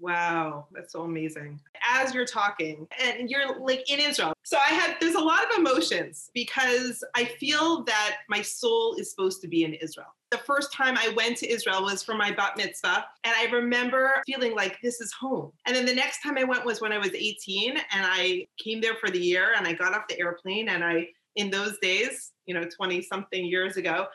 Wow, 0.00 0.66
that's 0.72 0.92
so 0.92 1.02
amazing. 1.02 1.60
As 1.88 2.12
you're 2.12 2.24
talking, 2.24 2.88
and 3.00 3.30
you're 3.30 3.60
like 3.60 3.88
in 3.88 4.00
Israel. 4.00 4.32
So 4.42 4.56
I 4.56 4.74
had, 4.74 4.96
there's 5.00 5.14
a 5.14 5.20
lot 5.20 5.44
of 5.44 5.58
emotions 5.58 6.30
because 6.34 7.04
I 7.14 7.26
feel 7.26 7.84
that 7.84 8.16
my 8.28 8.42
soul 8.42 8.96
is 8.98 9.10
supposed 9.10 9.40
to 9.42 9.48
be 9.48 9.64
in 9.64 9.74
Israel. 9.74 10.08
The 10.30 10.38
first 10.38 10.72
time 10.72 10.96
I 10.98 11.12
went 11.16 11.36
to 11.38 11.48
Israel 11.48 11.82
was 11.82 12.02
for 12.02 12.14
my 12.14 12.32
bat 12.32 12.56
mitzvah. 12.56 13.04
And 13.22 13.34
I 13.36 13.44
remember 13.52 14.22
feeling 14.26 14.56
like 14.56 14.80
this 14.82 15.00
is 15.00 15.12
home. 15.12 15.52
And 15.66 15.76
then 15.76 15.86
the 15.86 15.94
next 15.94 16.22
time 16.22 16.36
I 16.36 16.44
went 16.44 16.64
was 16.64 16.80
when 16.80 16.90
I 16.90 16.98
was 16.98 17.10
18 17.14 17.76
and 17.76 17.82
I 17.92 18.48
came 18.58 18.80
there 18.80 18.96
for 18.96 19.10
the 19.10 19.20
year 19.20 19.52
and 19.56 19.66
I 19.66 19.74
got 19.74 19.94
off 19.94 20.08
the 20.08 20.18
airplane 20.18 20.70
and 20.70 20.82
I, 20.82 21.08
in 21.36 21.50
those 21.50 21.78
days, 21.78 22.32
you 22.46 22.54
know, 22.54 22.64
20 22.64 23.02
something 23.02 23.44
years 23.44 23.76
ago, 23.76 24.06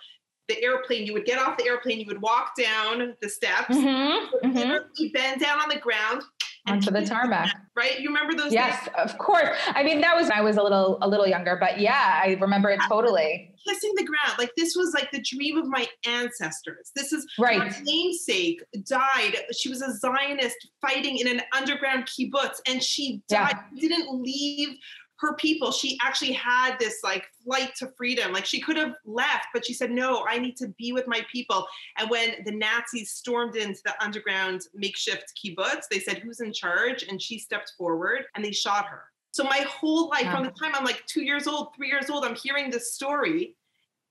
the 0.49 0.61
airplane, 0.61 1.05
you 1.05 1.13
would 1.13 1.25
get 1.25 1.39
off 1.39 1.57
the 1.57 1.65
airplane, 1.65 1.99
you 1.99 2.05
would 2.07 2.21
walk 2.21 2.53
down 2.57 3.15
the 3.21 3.29
steps, 3.29 3.75
mm-hmm, 3.75 4.47
mm-hmm. 4.47 5.07
bend 5.13 5.39
down 5.39 5.59
on 5.61 5.69
the 5.69 5.79
ground. 5.79 6.23
Onto 6.67 6.91
the 6.91 7.05
tarmac. 7.05 7.55
Right? 7.75 7.99
You 7.99 8.09
remember 8.09 8.35
those 8.35 8.51
Yes, 8.51 8.85
days? 8.85 8.93
of 8.97 9.17
course. 9.17 9.57
I 9.67 9.81
mean, 9.81 10.01
that 10.01 10.15
was 10.15 10.29
I 10.29 10.41
was 10.41 10.57
a 10.57 10.61
little 10.61 10.97
a 11.01 11.07
little 11.07 11.25
younger, 11.25 11.57
but 11.59 11.79
yeah, 11.79 12.19
I 12.23 12.37
remember 12.39 12.69
it 12.69 12.79
totally. 12.87 13.55
Kissing 13.65 13.93
the 13.95 14.03
ground. 14.03 14.37
Like 14.37 14.51
this 14.57 14.75
was 14.75 14.93
like 14.93 15.09
the 15.11 15.21
dream 15.21 15.57
of 15.57 15.67
my 15.67 15.87
ancestors. 16.05 16.91
This 16.95 17.13
is 17.13 17.25
right. 17.39 17.57
my 17.57 17.73
namesake 17.83 18.61
died. 18.87 19.37
She 19.57 19.69
was 19.69 19.81
a 19.81 19.95
Zionist 19.97 20.57
fighting 20.81 21.17
in 21.17 21.27
an 21.27 21.41
underground 21.55 22.07
kibbutz 22.07 22.59
and 22.67 22.83
she 22.83 23.23
died. 23.29 23.55
Yeah. 23.73 23.87
Didn't 23.87 24.21
leave 24.21 24.77
her 25.19 25.35
people 25.35 25.71
she 25.71 25.97
actually 26.01 26.31
had 26.31 26.77
this 26.79 26.99
like 27.03 27.25
flight 27.43 27.73
to 27.77 27.87
freedom. 27.97 28.31
Like 28.31 28.45
she 28.45 28.59
could 28.59 28.77
have 28.77 28.93
left 29.05 29.47
but 29.53 29.65
she 29.65 29.73
said 29.73 29.91
no 29.91 30.25
i 30.27 30.37
need 30.37 30.55
to 30.57 30.67
be 30.77 30.91
with 30.91 31.07
my 31.07 31.21
people. 31.31 31.67
And 31.97 32.09
when 32.09 32.35
the 32.45 32.51
nazis 32.51 33.11
stormed 33.11 33.55
into 33.55 33.81
the 33.85 33.93
underground 34.03 34.61
makeshift 34.73 35.33
kibbutz 35.37 35.87
they 35.89 35.99
said 35.99 36.19
who's 36.19 36.41
in 36.41 36.53
charge? 36.53 37.03
And 37.03 37.21
she 37.21 37.39
stepped 37.39 37.73
forward 37.77 38.25
and 38.35 38.43
they 38.43 38.51
shot 38.51 38.85
her. 38.87 39.03
So 39.31 39.43
my 39.43 39.65
whole 39.69 40.09
life 40.09 40.29
from 40.31 40.43
the 40.43 40.51
time 40.51 40.71
i'm 40.73 40.85
like 40.85 41.03
two 41.05 41.23
years 41.23 41.47
old 41.47 41.69
three 41.75 41.87
years 41.87 42.09
old 42.09 42.25
i'm 42.25 42.35
hearing 42.35 42.69
this 42.69 42.93
story 42.93 43.55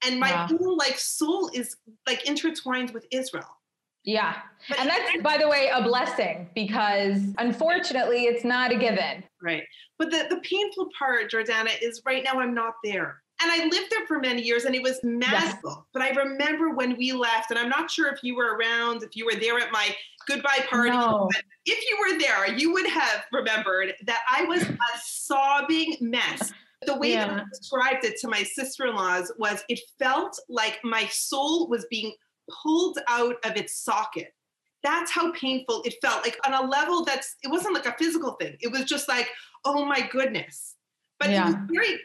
and 0.07 0.21
my 0.21 0.29
whole 0.29 0.77
like 0.77 0.99
soul 0.99 1.51
is 1.53 1.77
like 2.07 2.29
intertwined 2.29 2.91
with 2.91 3.07
israel. 3.11 3.49
Yeah. 4.05 4.37
And 4.79 4.89
that's, 4.89 5.23
by 5.23 5.37
the 5.37 5.49
way, 5.49 5.71
a 5.75 5.83
blessing 5.83 6.49
because 6.55 7.21
unfortunately 7.37 8.25
it's 8.25 8.45
not 8.45 8.73
a 8.73 8.77
given. 8.77 9.25
Right. 9.43 9.63
But 9.99 10.11
the, 10.11 10.27
the 10.29 10.41
painful 10.43 10.89
part, 10.99 11.31
Jordana, 11.31 11.71
is 11.81 12.03
right 12.05 12.25
now 12.25 12.41
I'm 12.41 12.55
not 12.55 12.75
there. 12.83 13.23
And 13.41 13.53
I 13.53 13.65
lived 13.67 13.91
there 13.91 14.07
for 14.07 14.19
many 14.19 14.43
years 14.43 14.65
and 14.65 14.75
it 14.75 14.83
was 14.83 14.99
magical. 15.05 15.71
Yes. 15.71 15.85
But 15.93 16.03
I 16.03 16.11
remember 16.11 16.71
when 16.71 16.97
we 16.97 17.13
left, 17.13 17.51
and 17.51 17.59
I'm 17.59 17.69
not 17.69 17.89
sure 17.89 18.09
if 18.09 18.19
you 18.23 18.35
were 18.35 18.57
around, 18.57 19.05
if 19.05 19.15
you 19.15 19.27
were 19.27 19.39
there 19.39 19.59
at 19.59 19.71
my 19.71 19.95
goodbye 20.27 20.67
party. 20.69 20.91
No. 20.91 21.29
But 21.33 21.43
if 21.65 21.85
you 21.89 21.99
were 22.01 22.19
there, 22.19 22.53
you 22.59 22.73
would 22.73 22.89
have 22.89 23.25
remembered 23.33 23.95
that 24.07 24.23
I 24.29 24.45
was 24.45 24.63
a 24.69 24.99
sobbing 25.03 25.97
mess. 26.01 26.53
The 26.87 26.97
way 26.97 27.13
yeah. 27.13 27.27
that 27.27 27.41
I 27.41 27.45
described 27.53 28.05
it 28.05 28.19
to 28.21 28.29
my 28.29 28.43
sister 28.43 28.87
in 28.87 28.95
laws 28.95 29.33
was 29.39 29.65
it 29.69 29.81
felt 29.99 30.39
like 30.49 30.79
my 30.85 31.07
soul 31.07 31.69
was 31.69 31.87
being 31.91 32.15
pulled 32.63 32.99
out 33.09 33.37
of 33.45 33.57
its 33.57 33.77
socket. 33.77 34.33
That's 34.83 35.11
how 35.11 35.33
painful 35.33 35.83
it 35.85 35.95
felt. 36.01 36.23
Like 36.23 36.39
on 36.47 36.55
a 36.55 36.67
level 36.67 37.05
that's, 37.05 37.37
it 37.43 37.51
wasn't 37.51 37.75
like 37.75 37.87
a 37.87 37.97
physical 37.99 38.33
thing. 38.33 38.57
It 38.61 38.71
was 38.71 38.85
just 38.85 39.09
like, 39.09 39.29
oh 39.65 39.85
my 39.85 40.01
goodness. 40.01 40.75
But 41.19 41.31
yeah. 41.31 41.43
it 41.43 41.47
was 41.47 41.57
very 41.69 41.99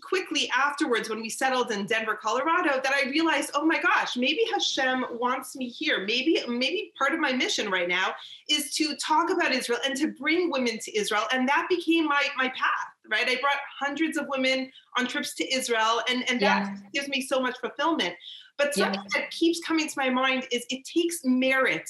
quickly 0.00 0.50
afterwards 0.56 1.10
when 1.10 1.20
we 1.20 1.28
settled 1.28 1.70
in 1.70 1.84
Denver, 1.84 2.18
Colorado, 2.20 2.80
that 2.82 2.94
I 2.94 3.10
realized, 3.10 3.50
oh 3.52 3.66
my 3.66 3.78
gosh, 3.78 4.16
maybe 4.16 4.40
Hashem 4.50 5.04
wants 5.10 5.54
me 5.54 5.68
here. 5.68 6.06
Maybe, 6.06 6.42
maybe 6.48 6.92
part 6.98 7.12
of 7.12 7.20
my 7.20 7.30
mission 7.30 7.70
right 7.70 7.88
now 7.88 8.14
is 8.48 8.74
to 8.76 8.96
talk 8.96 9.28
about 9.30 9.52
Israel 9.52 9.80
and 9.84 9.94
to 9.98 10.12
bring 10.12 10.50
women 10.50 10.78
to 10.78 10.96
Israel. 10.96 11.24
And 11.30 11.46
that 11.46 11.66
became 11.68 12.06
my 12.06 12.22
my 12.38 12.48
path, 12.48 12.88
right? 13.10 13.28
I 13.28 13.36
brought 13.42 13.58
hundreds 13.78 14.16
of 14.16 14.26
women 14.28 14.72
on 14.96 15.06
trips 15.06 15.34
to 15.34 15.54
Israel, 15.54 16.00
and, 16.08 16.28
and 16.30 16.40
that 16.40 16.62
yeah. 16.62 16.76
gives 16.94 17.08
me 17.08 17.20
so 17.20 17.40
much 17.40 17.58
fulfillment. 17.60 18.14
But 18.58 18.74
something 18.74 19.00
yeah. 19.14 19.20
that 19.20 19.30
keeps 19.30 19.60
coming 19.60 19.88
to 19.88 19.94
my 19.96 20.10
mind 20.10 20.46
is 20.50 20.66
it 20.68 20.84
takes 20.84 21.20
merit 21.24 21.88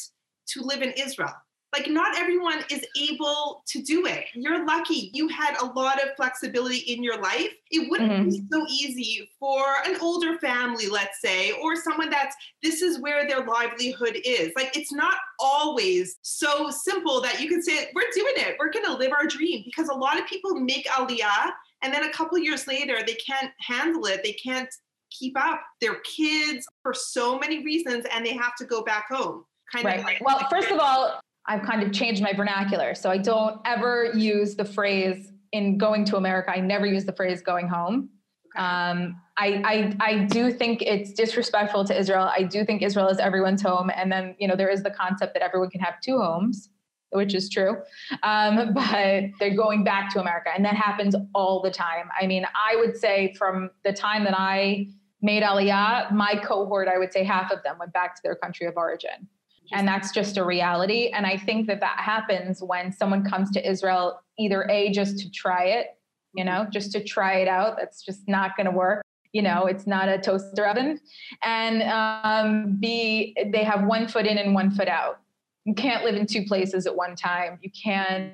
to 0.49 0.63
live 0.63 0.83
in 0.83 0.93
Israel. 0.93 1.33
Like, 1.75 1.87
not 1.91 2.17
everyone 2.17 2.65
is 2.71 2.83
able 2.99 3.63
to 3.69 3.83
do 3.83 4.07
it. 4.07 4.25
You're 4.35 4.65
lucky. 4.65 5.11
You 5.13 5.29
had 5.29 5.55
a 5.61 5.67
lot 5.67 6.03
of 6.03 6.17
flexibility 6.17 6.79
in 6.79 7.03
your 7.03 7.21
life. 7.21 7.51
It 7.71 7.91
wouldn't 7.91 8.11
mm-hmm. 8.11 8.31
be 8.31 8.43
so 8.51 8.65
easy 8.71 9.29
for 9.39 9.63
an 9.85 9.97
older 10.01 10.39
family, 10.39 10.89
let's 10.89 11.21
say, 11.21 11.53
or 11.63 11.77
someone 11.77 12.09
that's 12.09 12.35
this 12.63 12.81
is 12.81 13.01
where 13.01 13.29
their 13.29 13.45
livelihood 13.45 14.19
is. 14.25 14.53
Like, 14.57 14.75
it's 14.79 14.93
not 14.93 15.17
always 15.39 16.17
so 16.23 16.71
simple 16.71 17.21
that 17.21 17.39
you 17.39 17.49
can 17.51 17.63
say, 17.63 17.91
We're 17.95 18.11
doing 18.15 18.35
it. 18.37 18.57
We're 18.59 18.73
going 18.73 18.87
to 18.87 18.95
live 18.95 19.13
our 19.13 19.27
dream. 19.27 19.63
Because 19.67 19.89
a 19.89 19.95
lot 19.95 20.19
of 20.19 20.27
people 20.27 20.55
make 20.55 20.87
aliyah 20.87 21.51
and 21.83 21.93
then 21.93 22.05
a 22.05 22.13
couple 22.13 22.39
years 22.39 22.67
later, 22.67 22.99
they 23.07 23.15
can't 23.15 23.53
handle 23.61 24.07
it. 24.07 24.23
They 24.23 24.33
can't 24.33 24.69
keep 25.11 25.39
up 25.39 25.61
their 25.81 25.97
kids 26.01 26.67
for 26.83 26.95
so 26.95 27.39
many 27.39 27.65
reasons 27.65 28.05
and 28.13 28.25
they 28.25 28.35
have 28.35 28.55
to 28.57 28.65
go 28.65 28.83
back 28.83 29.07
home. 29.11 29.45
Kind 29.73 29.85
right. 29.85 29.99
of 29.99 30.05
like, 30.05 30.21
well, 30.25 30.37
like, 30.37 30.51
first 30.51 30.71
of 30.71 30.79
all, 30.79 31.21
I've 31.47 31.63
kind 31.63 31.83
of 31.83 31.93
changed 31.93 32.23
my 32.23 32.33
vernacular. 32.33 32.95
So 32.95 33.11
I 33.11 33.19
don't 33.19 33.61
ever 33.65 34.13
use 34.15 34.55
the 34.55 34.65
phrase 34.65 35.33
in 35.53 35.79
going 35.79 36.05
to 36.07 36.17
America, 36.17 36.51
I 36.51 36.61
never 36.61 36.87
use 36.87 37.05
the 37.05 37.13
phrase 37.13 37.41
going 37.41 37.69
home. 37.69 38.11
Um, 38.57 39.21
I, 39.37 39.63
I, 39.65 39.97
I 40.01 40.19
do 40.25 40.53
think 40.53 40.83
it's 40.83 41.13
disrespectful 41.13 41.85
to 41.85 41.99
Israel. 41.99 42.31
I 42.37 42.43
do 42.43 42.65
think 42.65 42.83
Israel 42.83 43.09
is 43.09 43.19
everyone's 43.19 43.63
home. 43.63 43.91
And 43.95 44.11
then, 44.11 44.35
you 44.39 44.49
know, 44.49 44.57
there 44.57 44.69
is 44.69 44.83
the 44.83 44.91
concept 44.91 45.35
that 45.35 45.43
everyone 45.43 45.71
can 45.71 45.81
have 45.81 46.01
two 46.01 46.19
homes, 46.19 46.71
which 47.11 47.35
is 47.35 47.49
true. 47.49 47.77
Um, 48.23 48.73
but 48.75 49.25
they're 49.39 49.55
going 49.55 49.85
back 49.85 50.13
to 50.15 50.21
America. 50.21 50.51
And 50.55 50.65
that 50.65 50.75
happens 50.75 51.15
all 51.35 51.63
the 51.63 51.71
time. 51.71 52.09
I 52.21 52.27
mean, 52.27 52.47
I 52.55 52.77
would 52.77 52.97
say 52.97 53.33
from 53.39 53.71
the 53.85 53.93
time 53.93 54.25
that 54.25 54.35
I 54.37 54.89
made 55.21 55.43
Aliyah, 55.43 56.13
my 56.13 56.37
cohort, 56.37 56.89
I 56.89 56.99
would 56.99 57.13
say 57.13 57.25
half 57.25 57.51
of 57.51 57.63
them 57.63 57.79
went 57.79 57.93
back 57.93 58.15
to 58.17 58.23
their 58.23 58.37
country 58.37 58.67
of 58.67 58.77
origin. 58.77 59.29
And 59.73 59.87
that's 59.87 60.13
just 60.13 60.39
a 60.39 60.45
reality. 60.45 61.09
And 61.09 61.27
I 61.27 61.37
think 61.37 61.67
that 61.67 61.81
that 61.81 61.99
happens 61.99 62.63
when 62.63 62.93
someone 62.93 63.23
comes 63.23 63.51
to 63.51 63.69
Israel, 63.69 64.23
either 64.39 64.67
A, 64.71 64.91
just 64.91 65.19
to 65.19 65.31
try 65.31 65.65
it, 65.65 65.99
you 66.35 66.45
know, 66.45 66.67
just 66.71 66.93
to 66.93 67.05
try 67.05 67.35
it 67.41 67.49
out. 67.49 67.77
That's 67.77 68.03
just 68.03 68.27
not 68.29 68.57
going 68.57 68.67
to 68.67 68.71
work. 68.71 69.05
You 69.33 69.43
know, 69.43 69.67
it's 69.67 69.87
not 69.87 70.09
a 70.09 70.17
toaster 70.17 70.67
oven. 70.67 71.01
And 71.45 71.83
um, 71.83 72.77
B, 72.81 73.37
they 73.53 73.63
have 73.63 73.85
one 73.85 74.09
foot 74.09 74.25
in 74.25 74.39
and 74.39 74.55
one 74.55 74.71
foot 74.71 74.89
out. 74.89 75.21
You 75.67 75.75
can't 75.75 76.03
live 76.03 76.15
in 76.15 76.27
two 76.27 76.45
places 76.45 76.87
at 76.87 76.97
one 76.97 77.15
time. 77.15 77.59
You 77.61 77.71
can't, 77.71 78.33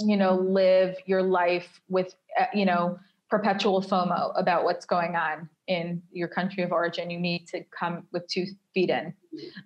you 0.00 0.18
know, 0.18 0.34
live 0.34 0.96
your 1.06 1.22
life 1.22 1.80
with, 1.88 2.14
uh, 2.38 2.44
you 2.52 2.66
know, 2.66 2.98
perpetual 3.30 3.80
FOMO 3.80 4.38
about 4.38 4.64
what's 4.64 4.84
going 4.84 5.16
on 5.16 5.48
in 5.66 6.02
your 6.12 6.28
country 6.28 6.62
of 6.62 6.72
origin. 6.72 7.10
You 7.10 7.18
need 7.18 7.46
to 7.48 7.64
come 7.76 8.06
with 8.12 8.26
two 8.28 8.46
feet 8.74 8.90
in. 8.90 9.14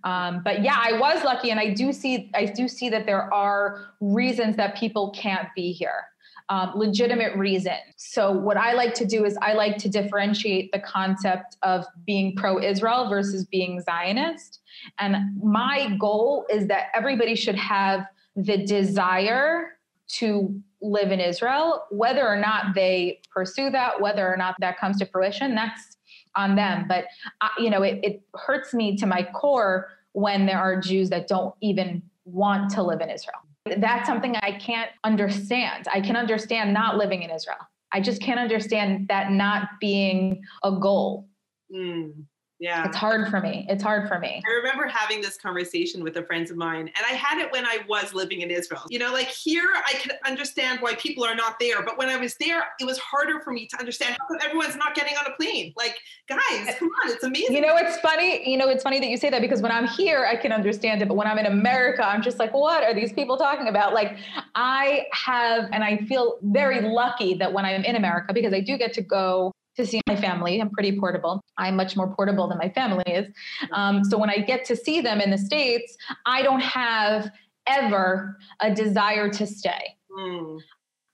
Um, 0.04 0.42
but 0.44 0.62
yeah, 0.62 0.76
I 0.76 0.98
was 0.98 1.22
lucky, 1.24 1.50
and 1.50 1.60
I 1.60 1.72
do 1.72 1.92
see 1.92 2.30
I 2.34 2.46
do 2.46 2.68
see 2.68 2.88
that 2.90 3.06
there 3.06 3.32
are 3.32 3.94
reasons 4.00 4.56
that 4.56 4.76
people 4.76 5.10
can't 5.10 5.48
be 5.54 5.72
here. 5.72 6.06
Um, 6.48 6.72
legitimate 6.74 7.36
reason. 7.36 7.76
So, 7.96 8.32
what 8.32 8.56
I 8.56 8.72
like 8.72 8.92
to 8.94 9.04
do 9.04 9.24
is 9.24 9.38
I 9.40 9.52
like 9.52 9.76
to 9.78 9.88
differentiate 9.88 10.72
the 10.72 10.80
concept 10.80 11.56
of 11.62 11.84
being 12.04 12.34
pro 12.34 12.60
Israel 12.60 13.08
versus 13.08 13.44
being 13.44 13.80
Zionist. 13.82 14.60
And 14.98 15.40
my 15.40 15.96
goal 16.00 16.46
is 16.50 16.66
that 16.66 16.88
everybody 16.92 17.36
should 17.36 17.54
have 17.54 18.04
the 18.34 18.56
desire 18.56 19.78
to 20.18 20.60
live 20.82 21.12
in 21.12 21.20
Israel. 21.20 21.84
Whether 21.90 22.26
or 22.26 22.36
not 22.36 22.74
they 22.74 23.20
pursue 23.32 23.70
that, 23.70 24.00
whether 24.00 24.26
or 24.26 24.36
not 24.36 24.54
that 24.60 24.78
comes 24.78 24.98
to 24.98 25.06
fruition, 25.06 25.54
that's 25.54 25.96
on 26.36 26.56
them. 26.56 26.86
But 26.88 27.06
uh, 27.40 27.48
you 27.58 27.70
know, 27.70 27.82
it, 27.82 28.00
it 28.02 28.22
hurts 28.34 28.72
me 28.74 28.96
to 28.96 29.06
my 29.06 29.28
core 29.34 29.88
when 30.12 30.46
there 30.46 30.58
are 30.58 30.80
Jews 30.80 31.10
that 31.10 31.28
don't 31.28 31.54
even 31.60 32.02
want 32.24 32.70
to 32.72 32.82
live 32.82 33.00
in 33.00 33.10
Israel. 33.10 33.36
That's 33.78 34.08
something 34.08 34.36
I 34.36 34.52
can't 34.52 34.90
understand. 35.04 35.86
I 35.92 36.00
can 36.00 36.16
understand 36.16 36.72
not 36.72 36.96
living 36.96 37.22
in 37.22 37.30
Israel. 37.30 37.58
I 37.92 38.00
just 38.00 38.22
can't 38.22 38.40
understand 38.40 39.08
that 39.08 39.32
not 39.32 39.68
being 39.80 40.42
a 40.62 40.72
goal. 40.72 41.28
Mm. 41.74 42.24
Yeah. 42.60 42.86
It's 42.86 42.96
hard 42.96 43.28
for 43.28 43.40
me. 43.40 43.66
It's 43.70 43.82
hard 43.82 44.06
for 44.06 44.18
me. 44.18 44.42
I 44.46 44.52
remember 44.52 44.86
having 44.86 45.22
this 45.22 45.38
conversation 45.38 46.04
with 46.04 46.18
a 46.18 46.22
friend 46.22 46.48
of 46.50 46.56
mine, 46.56 46.90
and 46.94 47.06
I 47.08 47.14
had 47.14 47.38
it 47.38 47.50
when 47.50 47.64
I 47.64 47.78
was 47.88 48.12
living 48.12 48.42
in 48.42 48.50
Israel. 48.50 48.82
You 48.90 48.98
know, 48.98 49.12
like 49.14 49.28
here, 49.28 49.72
I 49.86 49.94
could 49.94 50.12
understand 50.26 50.80
why 50.82 50.94
people 50.96 51.24
are 51.24 51.34
not 51.34 51.58
there, 51.58 51.82
but 51.82 51.96
when 51.96 52.10
I 52.10 52.18
was 52.18 52.34
there, 52.36 52.64
it 52.78 52.84
was 52.84 52.98
harder 52.98 53.40
for 53.40 53.50
me 53.50 53.66
to 53.68 53.78
understand 53.78 54.14
how 54.20 54.26
come 54.28 54.36
everyone's 54.44 54.76
not 54.76 54.94
getting 54.94 55.16
on 55.16 55.24
a 55.26 55.34
plane. 55.36 55.72
Like, 55.74 55.98
guys, 56.28 56.40
eh, 56.50 56.74
come 56.78 56.88
on, 56.88 57.10
it's 57.10 57.24
amazing. 57.24 57.56
You 57.56 57.62
know, 57.62 57.76
it's 57.78 57.98
funny. 58.00 58.48
You 58.48 58.58
know, 58.58 58.68
it's 58.68 58.82
funny 58.82 59.00
that 59.00 59.08
you 59.08 59.16
say 59.16 59.30
that 59.30 59.40
because 59.40 59.62
when 59.62 59.72
I'm 59.72 59.88
here, 59.88 60.26
I 60.26 60.36
can 60.36 60.52
understand 60.52 61.00
it, 61.00 61.08
but 61.08 61.14
when 61.14 61.26
I'm 61.26 61.38
in 61.38 61.46
America, 61.46 62.06
I'm 62.06 62.20
just 62.20 62.38
like, 62.38 62.52
what 62.52 62.84
are 62.84 62.94
these 62.94 63.12
people 63.14 63.38
talking 63.38 63.68
about? 63.68 63.94
Like, 63.94 64.18
I 64.54 65.06
have, 65.12 65.70
and 65.72 65.82
I 65.82 65.96
feel 65.96 66.38
very 66.42 66.82
lucky 66.82 67.32
that 67.34 67.54
when 67.54 67.64
I'm 67.64 67.84
in 67.84 67.96
America, 67.96 68.34
because 68.34 68.52
I 68.52 68.60
do 68.60 68.76
get 68.76 68.92
to 68.94 69.02
go 69.02 69.54
to 69.76 69.86
see 69.86 70.00
my 70.06 70.16
family. 70.16 70.60
I'm 70.60 70.70
pretty 70.70 70.98
portable. 70.98 71.40
I'm 71.56 71.76
much 71.76 71.96
more 71.96 72.14
portable 72.14 72.48
than 72.48 72.58
my 72.58 72.68
family 72.70 73.04
is. 73.06 73.26
Um, 73.72 74.04
so 74.04 74.18
when 74.18 74.30
I 74.30 74.38
get 74.38 74.64
to 74.66 74.76
see 74.76 75.00
them 75.00 75.20
in 75.20 75.30
the 75.30 75.38
States, 75.38 75.96
I 76.26 76.42
don't 76.42 76.60
have 76.60 77.30
ever 77.66 78.38
a 78.60 78.74
desire 78.74 79.28
to 79.30 79.46
stay. 79.46 79.96
Mm. 80.10 80.58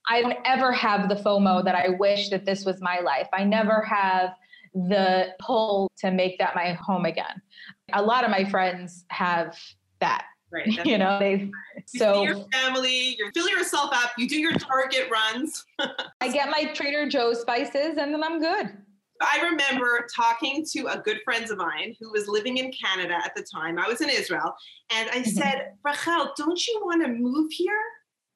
I 0.09 0.21
don't 0.21 0.37
ever 0.45 0.71
have 0.71 1.09
the 1.09 1.15
FOMO 1.15 1.63
that 1.65 1.75
I 1.75 1.89
wish 1.99 2.29
that 2.29 2.45
this 2.45 2.65
was 2.65 2.81
my 2.81 2.99
life. 2.99 3.27
I 3.33 3.43
never 3.43 3.81
have 3.81 4.31
the 4.73 5.33
pull 5.39 5.91
to 5.99 6.11
make 6.11 6.37
that 6.39 6.55
my 6.55 6.73
home 6.73 7.05
again. 7.05 7.41
A 7.93 8.01
lot 8.01 8.23
of 8.23 8.31
my 8.31 8.45
friends 8.45 9.05
have 9.09 9.57
that. 9.99 10.25
Right. 10.51 10.67
You 10.85 10.97
know, 10.97 11.19
they 11.19 11.33
you 11.33 11.51
so 11.85 12.23
your 12.23 12.45
family, 12.53 13.17
you 13.17 13.29
fill 13.33 13.49
yourself 13.49 13.89
up, 13.93 14.11
you 14.17 14.29
do 14.29 14.39
your 14.39 14.53
Target 14.53 15.09
runs. 15.11 15.65
I 16.21 16.29
get 16.29 16.49
my 16.49 16.65
Trader 16.73 17.09
Joe's 17.09 17.41
spices 17.41 17.97
and 17.97 18.13
then 18.13 18.23
I'm 18.23 18.39
good. 18.39 18.77
I 19.21 19.41
remember 19.41 20.07
talking 20.15 20.65
to 20.73 20.87
a 20.87 20.99
good 20.99 21.19
friend 21.23 21.49
of 21.49 21.57
mine 21.57 21.95
who 21.99 22.11
was 22.11 22.27
living 22.27 22.57
in 22.57 22.71
Canada 22.71 23.15
at 23.15 23.35
the 23.35 23.43
time. 23.43 23.79
I 23.79 23.87
was 23.87 24.01
in 24.01 24.09
Israel, 24.09 24.55
and 24.91 25.09
I 25.09 25.21
mm-hmm. 25.21 25.29
said, 25.31 25.71
Rachel, 25.83 26.31
don't 26.37 26.67
you 26.67 26.81
want 26.83 27.03
to 27.03 27.09
move 27.09 27.51
here? 27.51 27.79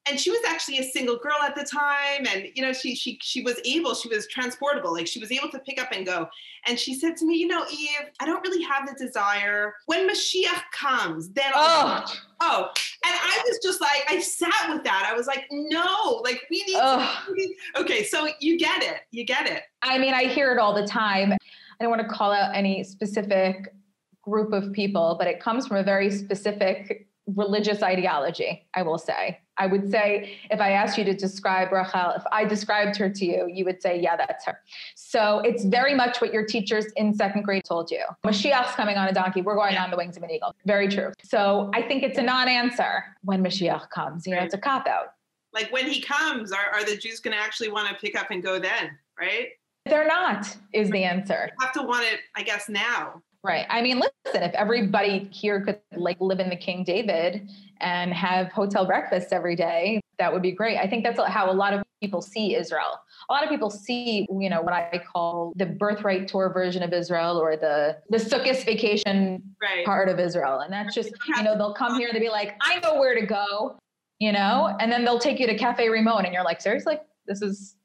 And 0.06 0.18
she 0.18 0.30
was 0.30 0.40
actually 0.48 0.78
a 0.78 0.82
single 0.82 1.16
girl 1.16 1.36
at 1.44 1.54
the 1.54 1.64
time 1.64 2.26
and 2.28 2.48
you 2.54 2.62
know 2.62 2.72
she 2.72 2.94
she 2.94 3.18
she 3.22 3.42
was 3.42 3.60
able 3.64 3.94
she 3.94 4.08
was 4.08 4.26
transportable 4.26 4.92
like 4.92 5.06
she 5.06 5.20
was 5.20 5.30
able 5.30 5.48
to 5.48 5.58
pick 5.60 5.80
up 5.80 5.88
and 5.92 6.06
go. 6.06 6.28
And 6.66 6.78
she 6.78 6.94
said 6.94 7.16
to 7.16 7.26
me 7.26 7.36
you 7.36 7.46
know 7.46 7.64
eve 7.70 8.10
i 8.20 8.26
don't 8.26 8.42
really 8.42 8.62
have 8.64 8.86
the 8.86 8.94
desire. 8.94 9.74
When 9.86 10.08
mashiach 10.08 10.62
comes 10.72 11.30
then 11.30 11.50
I'll 11.54 12.04
oh 12.08 12.14
oh 12.40 12.68
and 13.04 13.14
i 13.14 13.42
was 13.46 13.58
just 13.62 13.80
like 13.80 14.04
i 14.08 14.18
sat 14.20 14.68
with 14.68 14.84
that. 14.84 15.08
I 15.10 15.16
was 15.16 15.26
like 15.26 15.46
no 15.50 16.20
like 16.24 16.40
we 16.50 16.64
need, 16.66 16.74
to, 16.74 17.08
we 17.28 17.46
need 17.46 17.56
okay 17.76 18.04
so 18.04 18.28
you 18.40 18.58
get 18.58 18.82
it 18.82 19.00
you 19.10 19.24
get 19.24 19.48
it. 19.48 19.62
I 19.82 19.98
mean 19.98 20.14
i 20.14 20.24
hear 20.24 20.52
it 20.52 20.58
all 20.58 20.74
the 20.74 20.86
time. 20.86 21.32
I 21.32 21.84
don't 21.84 21.90
want 21.90 22.02
to 22.02 22.08
call 22.08 22.32
out 22.32 22.54
any 22.54 22.84
specific 22.84 23.74
group 24.22 24.52
of 24.52 24.72
people 24.72 25.16
but 25.18 25.26
it 25.26 25.40
comes 25.40 25.66
from 25.66 25.78
a 25.78 25.82
very 25.82 26.10
specific 26.10 27.08
religious 27.26 27.82
ideology, 27.82 28.66
I 28.74 28.82
will 28.82 28.98
say. 28.98 29.38
I 29.58 29.66
would 29.66 29.90
say 29.90 30.38
if 30.50 30.60
I 30.60 30.72
asked 30.72 30.96
you 30.96 31.04
to 31.04 31.14
describe 31.14 31.72
Rachel, 31.72 32.12
if 32.16 32.22
I 32.32 32.44
described 32.44 32.96
her 32.96 33.10
to 33.10 33.24
you, 33.24 33.48
you 33.52 33.64
would 33.64 33.82
say, 33.82 34.00
yeah, 34.00 34.16
that's 34.16 34.44
her. 34.46 34.58
So 34.94 35.40
it's 35.40 35.64
very 35.64 35.94
much 35.94 36.20
what 36.20 36.32
your 36.32 36.44
teachers 36.44 36.86
in 36.96 37.14
second 37.14 37.42
grade 37.42 37.64
told 37.64 37.90
you. 37.90 38.02
Mashiach's 38.24 38.74
coming 38.74 38.96
on 38.96 39.08
a 39.08 39.12
donkey. 39.12 39.42
We're 39.42 39.56
going 39.56 39.76
on 39.76 39.90
the 39.90 39.96
wings 39.96 40.16
of 40.16 40.22
an 40.22 40.30
eagle. 40.30 40.54
Very 40.64 40.88
true. 40.88 41.12
So 41.22 41.70
I 41.74 41.82
think 41.82 42.02
it's 42.02 42.18
a 42.18 42.22
non-answer 42.22 43.04
when 43.22 43.44
Mashiach 43.44 43.90
comes. 43.90 44.26
You 44.26 44.34
know, 44.34 44.42
it's 44.42 44.54
a 44.54 44.58
cop 44.58 44.86
out. 44.86 45.14
Like 45.52 45.70
when 45.70 45.86
he 45.86 46.00
comes, 46.00 46.50
are, 46.50 46.70
are 46.72 46.84
the 46.84 46.96
Jews 46.96 47.20
going 47.20 47.36
to 47.36 47.42
actually 47.42 47.70
want 47.70 47.88
to 47.88 47.94
pick 47.94 48.18
up 48.18 48.30
and 48.30 48.42
go 48.42 48.58
then? 48.58 48.96
Right? 49.20 49.48
They're 49.84 50.06
not, 50.06 50.56
is 50.72 50.90
the 50.90 51.04
answer. 51.04 51.50
You 51.50 51.66
have 51.66 51.74
to 51.74 51.82
want 51.82 52.04
it, 52.04 52.20
I 52.36 52.42
guess, 52.42 52.68
now. 52.68 53.22
Right. 53.44 53.66
I 53.68 53.82
mean, 53.82 54.00
listen, 54.00 54.44
if 54.44 54.54
everybody 54.54 55.28
here 55.32 55.64
could 55.64 55.80
like 55.96 56.20
live 56.20 56.38
in 56.38 56.48
the 56.48 56.56
King 56.56 56.84
David 56.84 57.50
and 57.82 58.12
have 58.14 58.52
hotel 58.52 58.86
breakfasts 58.86 59.32
every 59.32 59.56
day, 59.56 60.00
that 60.18 60.32
would 60.32 60.42
be 60.42 60.52
great. 60.52 60.78
I 60.78 60.86
think 60.86 61.04
that's 61.04 61.20
how 61.28 61.50
a 61.50 61.52
lot 61.52 61.74
of 61.74 61.82
people 62.00 62.22
see 62.22 62.54
Israel. 62.54 63.00
A 63.28 63.32
lot 63.32 63.44
of 63.44 63.50
people 63.50 63.70
see, 63.70 64.26
you 64.30 64.50
know, 64.50 64.62
what 64.62 64.72
I 64.72 65.02
call 65.12 65.52
the 65.56 65.66
birthright 65.66 66.28
tour 66.28 66.52
version 66.52 66.82
of 66.82 66.92
Israel 66.92 67.38
or 67.38 67.56
the 67.56 67.98
the 68.10 68.18
Sukkot 68.18 68.64
vacation 68.64 69.42
right. 69.60 69.84
part 69.84 70.08
of 70.08 70.18
Israel. 70.18 70.60
And 70.60 70.72
that's 70.72 70.94
just, 70.94 71.12
you 71.28 71.42
know, 71.42 71.56
they'll 71.56 71.74
come 71.74 71.98
here 71.98 72.08
and 72.08 72.14
they'll 72.14 72.22
be 72.22 72.30
like, 72.30 72.54
I 72.60 72.80
know 72.80 72.98
where 72.98 73.18
to 73.18 73.26
go, 73.26 73.76
you 74.18 74.32
know, 74.32 74.76
and 74.80 74.90
then 74.90 75.04
they'll 75.04 75.18
take 75.18 75.38
you 75.38 75.46
to 75.46 75.56
Cafe 75.56 75.88
Rimon 75.88 76.24
and 76.24 76.34
you're 76.34 76.44
like, 76.44 76.60
seriously? 76.60 76.98
This 77.26 77.42
is 77.42 77.76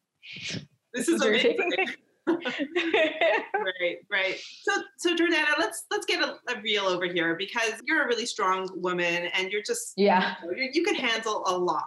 this 0.93 1.07
is 1.07 1.21
amazing. 1.21 1.57
right, 2.27 3.97
right. 4.11 4.37
So, 4.63 4.83
so 4.97 5.15
Jordana, 5.15 5.57
let's 5.59 5.85
let's 5.91 6.05
get 6.05 6.21
a, 6.21 6.37
a, 6.51 6.61
real 6.61 6.85
over 6.85 7.05
here 7.05 7.35
because 7.35 7.73
you're 7.85 8.03
a 8.03 8.07
really 8.07 8.25
strong 8.25 8.69
woman 8.81 9.29
and 9.33 9.51
you're 9.51 9.61
just 9.61 9.93
yeah, 9.95 10.35
you, 10.43 10.51
know, 10.51 10.67
you 10.73 10.83
can 10.83 10.95
handle 10.95 11.43
a 11.47 11.57
lot. 11.57 11.83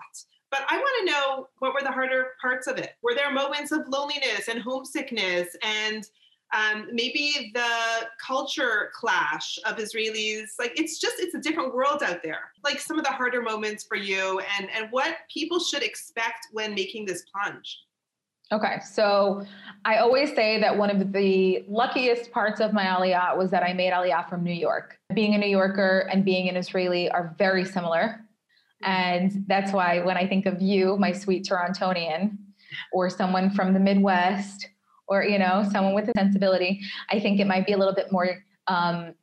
But 0.51 0.63
I 0.69 0.79
want 0.79 1.09
to 1.09 1.13
know 1.13 1.49
what 1.59 1.75
were 1.75 1.83
the 1.83 1.93
harder 1.93 2.29
parts 2.41 2.67
of 2.67 2.79
it? 2.79 2.95
Were 3.03 3.15
there 3.15 3.33
moments 3.33 3.73
of 3.73 3.89
loneliness 3.89 4.49
and 4.49 4.61
homesickness 4.61 5.57
and 5.63 6.09
um, 6.53 6.89
maybe 6.93 7.53
the 7.55 8.09
culture 8.25 8.91
clash 8.95 9.59
of 9.65 9.77
Israelis? 9.77 10.51
Like 10.59 10.79
it's 10.79 10.99
just 10.99 11.17
it's 11.19 11.35
a 11.35 11.41
different 11.41 11.75
world 11.75 12.03
out 12.03 12.23
there. 12.23 12.51
Like 12.65 12.81
some 12.81 12.99
of 12.99 13.05
the 13.05 13.13
harder 13.13 13.43
moments 13.43 13.85
for 13.85 13.97
you 13.97 14.41
and 14.59 14.69
and 14.71 14.91
what 14.91 15.17
people 15.33 15.61
should 15.61 15.83
expect 15.83 16.49
when 16.53 16.75
making 16.75 17.07
this 17.07 17.25
plunge. 17.33 17.79
Okay, 18.53 18.81
so 18.81 19.45
I 19.85 19.99
always 19.99 20.35
say 20.35 20.61
that 20.61 20.77
one 20.77 20.91
of 20.91 21.13
the 21.13 21.65
luckiest 21.69 22.33
parts 22.33 22.61
of 22.61 22.73
my 22.73 22.85
Aliyah 22.85 23.37
was 23.39 23.53
that 23.53 23.63
I 23.63 23.73
made 23.73 23.93
Aliyah 23.93 24.29
from 24.29 24.43
New 24.43 24.53
York. 24.53 24.99
Being 25.15 25.35
a 25.35 25.39
New 25.39 25.49
Yorker 25.49 26.09
and 26.13 26.25
being 26.25 26.49
an 26.49 26.57
Israeli 26.57 27.09
are 27.11 27.35
very 27.39 27.65
similar. 27.65 28.27
And 28.83 29.45
that's 29.47 29.73
why 29.73 30.01
when 30.01 30.17
I 30.17 30.27
think 30.27 30.47
of 30.47 30.61
you, 30.61 30.97
my 30.97 31.13
sweet 31.13 31.47
Torontonian, 31.49 32.39
or 32.93 33.09
someone 33.09 33.51
from 33.51 33.73
the 33.73 33.81
Midwest, 33.81 34.69
or 35.07 35.23
you 35.23 35.39
know, 35.39 35.65
someone 35.71 35.95
with 35.95 36.09
a 36.09 36.13
sensibility, 36.17 36.81
I 37.09 37.21
think 37.21 37.39
it 37.39 37.47
might 37.47 37.67
be 37.67 37.73
a 37.73 37.79
little 37.79 37.95
bit 37.95 38.11
more 38.11 38.43
um, 38.67 39.15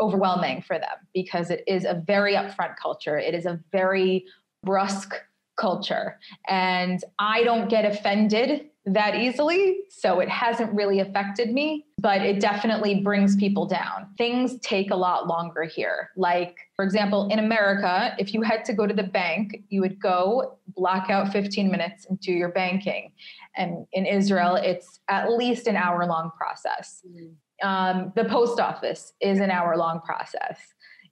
overwhelming 0.00 0.62
for 0.62 0.78
them 0.78 0.96
because 1.12 1.50
it 1.50 1.64
is 1.66 1.84
a 1.84 2.02
very 2.06 2.34
upfront 2.34 2.76
culture. 2.80 3.18
It 3.18 3.34
is 3.34 3.46
a 3.46 3.58
very 3.72 4.26
brusque 4.62 5.14
culture, 5.56 6.18
and 6.48 7.02
I 7.18 7.42
don't 7.42 7.68
get 7.68 7.84
offended 7.84 8.70
that 8.86 9.16
easily. 9.16 9.80
So 9.90 10.20
it 10.20 10.28
hasn't 10.28 10.72
really 10.72 11.00
affected 11.00 11.52
me, 11.52 11.86
but 11.98 12.22
it 12.22 12.38
definitely 12.38 13.00
brings 13.00 13.34
people 13.34 13.66
down. 13.66 14.08
Things 14.16 14.60
take 14.60 14.92
a 14.92 14.96
lot 14.96 15.26
longer 15.26 15.64
here. 15.64 16.10
Like, 16.16 16.56
for 16.76 16.84
example, 16.84 17.28
in 17.28 17.40
America, 17.40 18.14
if 18.18 18.32
you 18.32 18.42
had 18.42 18.64
to 18.66 18.72
go 18.72 18.86
to 18.86 18.94
the 18.94 19.02
bank, 19.02 19.64
you 19.70 19.80
would 19.80 20.00
go 20.00 20.58
block 20.68 21.10
out 21.10 21.32
15 21.32 21.68
minutes 21.68 22.06
and 22.06 22.20
do 22.20 22.30
your 22.30 22.50
banking. 22.50 23.12
And 23.56 23.86
in 23.92 24.06
Israel, 24.06 24.54
it's 24.54 25.00
at 25.08 25.32
least 25.32 25.66
an 25.66 25.76
hour 25.76 26.06
long 26.06 26.30
process. 26.38 27.02
Mm-hmm. 27.06 27.68
Um, 27.68 28.12
the 28.14 28.26
post 28.26 28.60
office 28.60 29.14
is 29.20 29.40
an 29.40 29.50
hour 29.50 29.76
long 29.76 30.00
process. 30.02 30.60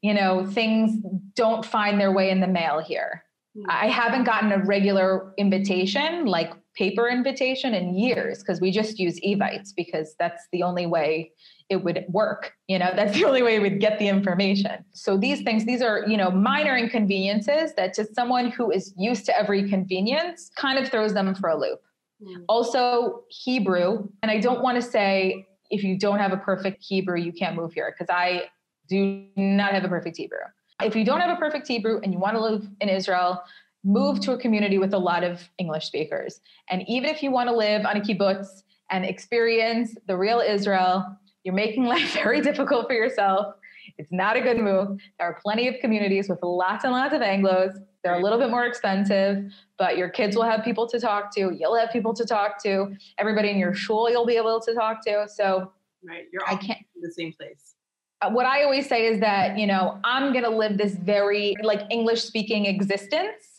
You 0.01 0.15
know, 0.15 0.47
things 0.47 1.03
don't 1.35 1.65
find 1.65 2.01
their 2.01 2.13
way 2.13 2.31
in 2.31 2.41
the 2.41 2.47
mail 2.47 2.79
here. 2.79 3.25
Mm-hmm. 3.57 3.71
I 3.71 3.87
haven't 3.89 4.25
gotten 4.25 4.53
a 4.53 4.59
regular 4.59 5.33
invitation 5.39 6.27
like 6.27 6.53
paper 6.77 7.09
invitation 7.09 7.75
in 7.75 7.97
years 7.97 8.39
because 8.39 8.61
we 8.61 8.71
just 8.71 8.99
use 8.99 9.19
evites 9.25 9.73
because 9.73 10.15
that's 10.19 10.47
the 10.53 10.63
only 10.63 10.87
way 10.87 11.33
it 11.71 11.83
would 11.83 12.05
work 12.09 12.53
you 12.69 12.79
know? 12.79 12.91
That's 12.97 13.15
the 13.15 13.25
only 13.25 13.43
way 13.43 13.59
we'd 13.59 13.81
get 13.81 13.99
the 13.99 14.09
information. 14.09 14.85
So 14.93 15.17
these 15.17 15.43
things 15.43 15.65
these 15.65 15.83
are 15.83 16.05
you 16.07 16.17
know 16.17 16.31
minor 16.31 16.77
inconveniences 16.77 17.75
that 17.75 17.95
to 17.95 18.07
someone 18.15 18.51
who 18.51 18.71
is 18.71 18.95
used 18.97 19.27
to 19.27 19.39
every 19.39 19.69
convenience 19.69 20.51
kind 20.57 20.79
of 20.79 20.91
throws 20.91 21.15
them 21.15 21.35
for 21.35 21.51
a 21.51 21.59
loop. 21.59 21.81
Mm. 22.23 22.45
also 22.49 23.25
hebrew 23.29 24.09
and 24.23 24.31
i 24.31 24.39
don't 24.39 24.63
want 24.63 24.77
to 24.77 24.83
say 24.83 25.45
if 25.71 25.83
you 25.83 25.99
don't 25.99 26.21
have 26.21 26.33
a 26.33 26.37
perfect 26.37 26.81
hebrew 26.81 27.19
you 27.19 27.33
can't 27.33 27.57
move 27.57 27.73
here 27.73 27.93
because 27.93 28.09
i 28.09 28.45
do 28.89 29.27
not 29.37 29.73
have 29.73 29.85
a 29.85 29.89
perfect 29.89 30.17
hebrew. 30.17 30.39
If 30.83 30.97
you 30.97 31.05
don't 31.05 31.21
have 31.21 31.31
a 31.31 31.41
perfect 31.41 31.69
hebrew 31.69 32.01
and 32.03 32.13
you 32.13 32.19
want 32.19 32.37
to 32.37 32.43
live 32.43 32.69
in 32.81 32.89
israel 32.89 33.43
move 33.85 34.21
to 34.21 34.33
a 34.33 34.39
community 34.39 34.79
with 34.79 34.95
a 34.95 34.99
lot 34.99 35.23
of 35.23 35.49
English 35.59 35.85
speakers. 35.87 36.41
And 36.71 36.83
even 36.89 37.11
if 37.11 37.23
you 37.23 37.31
want 37.31 37.49
to 37.49 37.55
live 37.55 37.85
on 37.85 37.97
a 37.97 38.01
kibbutz 38.01 38.63
and 38.91 39.05
experience 39.05 39.95
the 40.07 40.17
real 40.17 40.41
Israel, 40.41 41.17
you're 41.45 41.55
making 41.55 41.85
life 41.95 42.15
very 42.15 42.41
difficult 42.41 42.87
for 42.87 42.95
yourself. 42.95 43.55
It's 43.99 44.11
not 44.11 44.37
a 44.37 44.41
good 44.41 44.59
move. 44.59 44.99
There 45.19 45.29
are 45.29 45.39
plenty 45.43 45.69
of 45.69 45.77
communities 45.81 46.29
with 46.29 46.39
lots 46.43 46.85
and 46.85 46.93
lots 46.93 47.15
of 47.15 47.21
Anglos. 47.21 47.77
They're 48.03 48.15
a 48.15 48.21
little 48.21 48.39
bit 48.39 48.51
more 48.51 48.67
expensive, 48.67 49.51
but 49.79 49.97
your 49.97 50.09
kids 50.09 50.37
will 50.37 50.43
have 50.43 50.65
people 50.65 50.87
to 50.89 50.99
talk 50.99 51.35
to. 51.37 51.55
You'll 51.59 51.77
have 51.77 51.91
people 51.91 52.13
to 52.15 52.25
talk 52.25 52.63
to. 52.65 52.95
Everybody 53.19 53.51
in 53.51 53.59
your 53.59 53.75
school 53.75 54.11
you'll 54.11 54.27
be 54.27 54.37
able 54.37 54.61
to 54.61 54.75
talk 54.75 55.05
to. 55.07 55.27
So 55.29 55.73
right, 56.03 56.25
you're 56.33 56.43
I 56.47 56.57
can't 56.57 56.81
in 56.97 57.03
the 57.03 57.13
same 57.13 57.33
place. 57.33 57.75
Uh, 58.21 58.31
what 58.31 58.47
I 58.47 58.65
always 58.65 58.89
say 58.89 59.07
is 59.07 59.21
that 59.21 59.59
you 59.59 59.67
know 59.67 59.99
I'm 60.05 60.33
gonna 60.33 60.51
live 60.51 60.77
this 60.77 60.95
very 60.95 61.57
like 61.63 61.83
English 61.91 62.23
speaking 62.25 62.67
existence 62.67 63.54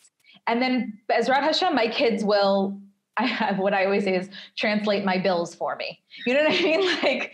and 0.47 0.61
then 0.61 0.99
Bezrat 1.11 1.41
Hashem, 1.41 1.73
my 1.75 1.87
kids 1.87 2.23
will 2.23 2.79
I 3.17 3.25
have 3.25 3.59
what 3.59 3.73
I 3.73 3.85
always 3.85 4.03
say 4.03 4.15
is 4.15 4.29
translate 4.57 5.05
my 5.05 5.17
bills 5.17 5.55
for 5.55 5.75
me. 5.77 6.01
You 6.25 6.33
know 6.33 6.43
what 6.43 6.51
I 6.51 6.61
mean? 6.61 6.99
Like 7.03 7.33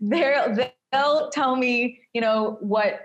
they're, 0.00 0.72
they'll 0.90 1.30
tell 1.30 1.54
me, 1.54 2.00
you 2.12 2.20
know, 2.20 2.58
what 2.60 3.00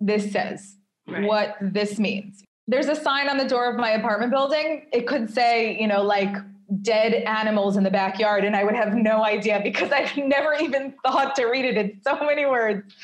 this 0.00 0.32
says, 0.32 0.76
right. 1.06 1.22
what 1.22 1.56
this 1.60 1.98
means. 1.98 2.42
There's 2.66 2.88
a 2.88 2.96
sign 2.96 3.28
on 3.28 3.38
the 3.38 3.46
door 3.46 3.70
of 3.70 3.76
my 3.76 3.90
apartment 3.90 4.32
building. 4.32 4.86
It 4.92 5.06
could 5.06 5.32
say, 5.32 5.78
you 5.80 5.86
know, 5.86 6.02
like 6.02 6.34
dead 6.82 7.14
animals 7.14 7.76
in 7.76 7.84
the 7.84 7.90
backyard, 7.90 8.44
and 8.44 8.54
I 8.54 8.64
would 8.64 8.74
have 8.74 8.94
no 8.94 9.24
idea 9.24 9.60
because 9.62 9.90
I've 9.92 10.16
never 10.16 10.54
even 10.54 10.94
thought 11.06 11.34
to 11.36 11.46
read 11.46 11.64
it. 11.64 11.76
It's 11.76 12.04
so 12.04 12.18
many 12.24 12.46
words. 12.46 12.94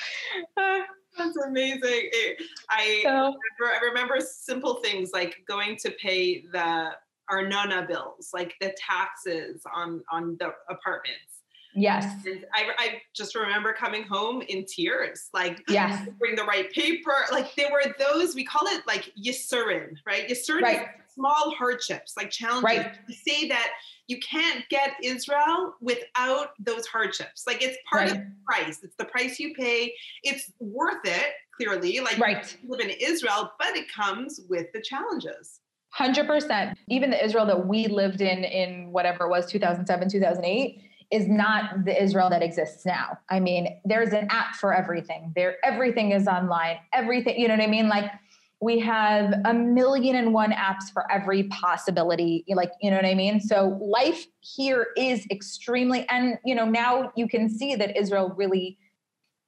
Uh, 0.56 0.80
That's 1.16 1.36
amazing. 1.36 1.80
It, 1.82 2.42
I, 2.68 3.00
so, 3.02 3.10
remember, 3.10 3.76
I 3.76 3.80
remember 3.84 4.16
simple 4.20 4.76
things 4.76 5.10
like 5.12 5.44
going 5.46 5.76
to 5.78 5.90
pay 5.92 6.44
the 6.52 6.90
arnona 7.30 7.86
bills, 7.88 8.30
like 8.34 8.54
the 8.60 8.74
taxes 8.76 9.62
on 9.74 10.02
on 10.10 10.36
the 10.40 10.52
apartments. 10.68 11.42
Yes. 11.74 12.24
I, 12.54 12.70
I 12.78 13.02
just 13.14 13.34
remember 13.34 13.72
coming 13.72 14.04
home 14.04 14.42
in 14.42 14.64
tears, 14.64 15.28
like 15.34 15.62
yes. 15.68 16.08
bring 16.18 16.36
the 16.36 16.44
right 16.44 16.70
paper. 16.72 17.12
Like 17.32 17.54
there 17.56 17.70
were 17.72 17.94
those, 17.98 18.34
we 18.34 18.44
call 18.44 18.68
it 18.68 18.82
like 18.86 19.12
yisurin, 19.20 19.96
right? 20.06 20.28
Yisurin 20.28 20.62
right. 20.62 20.86
Small 21.14 21.54
hardships, 21.56 22.14
like 22.16 22.30
challenges. 22.30 22.62
Right. 22.64 22.94
To 23.06 23.14
say 23.14 23.48
that 23.48 23.70
you 24.06 24.18
can't 24.20 24.64
get 24.68 24.92
Israel 25.02 25.74
without 25.80 26.50
those 26.58 26.86
hardships. 26.86 27.44
Like 27.46 27.62
it's 27.62 27.78
part 27.90 28.02
right. 28.02 28.10
of 28.12 28.18
the 28.18 28.32
price. 28.46 28.80
It's 28.82 28.96
the 28.96 29.06
price 29.06 29.38
you 29.38 29.54
pay. 29.54 29.94
It's 30.22 30.52
worth 30.60 31.04
it, 31.04 31.32
clearly. 31.56 32.00
Like 32.00 32.18
right. 32.18 32.56
live 32.66 32.80
in 32.80 32.90
Israel, 32.90 33.52
but 33.58 33.76
it 33.76 33.86
comes 33.92 34.40
with 34.48 34.66
the 34.72 34.82
challenges. 34.82 35.60
100%. 35.98 36.74
Even 36.88 37.10
the 37.10 37.24
Israel 37.24 37.46
that 37.46 37.66
we 37.66 37.86
lived 37.86 38.20
in 38.20 38.44
in 38.44 38.90
whatever 38.90 39.26
it 39.26 39.30
was 39.30 39.46
2007, 39.50 40.08
2008 40.08 40.82
is 41.10 41.28
not 41.28 41.84
the 41.84 42.02
Israel 42.02 42.28
that 42.30 42.42
exists 42.42 42.84
now. 42.84 43.16
I 43.30 43.38
mean, 43.38 43.80
there's 43.84 44.12
an 44.12 44.26
app 44.30 44.56
for 44.56 44.74
everything. 44.74 45.32
There 45.36 45.56
everything 45.64 46.10
is 46.10 46.26
online. 46.26 46.78
Everything, 46.92 47.38
you 47.38 47.46
know 47.46 47.54
what 47.54 47.62
I 47.62 47.68
mean? 47.68 47.88
Like 47.88 48.10
we 48.60 48.78
have 48.78 49.34
a 49.44 49.52
million 49.52 50.16
and 50.16 50.32
one 50.32 50.52
apps 50.52 50.90
for 50.92 51.10
every 51.10 51.44
possibility 51.44 52.44
like 52.48 52.70
you 52.80 52.90
know 52.90 52.96
what 52.96 53.04
i 53.04 53.14
mean? 53.14 53.40
So 53.40 53.78
life 53.80 54.26
here 54.40 54.88
is 54.96 55.26
extremely 55.30 56.08
and 56.08 56.38
you 56.44 56.54
know 56.54 56.64
now 56.64 57.12
you 57.16 57.28
can 57.28 57.48
see 57.48 57.74
that 57.74 57.96
israel 57.96 58.32
really 58.36 58.78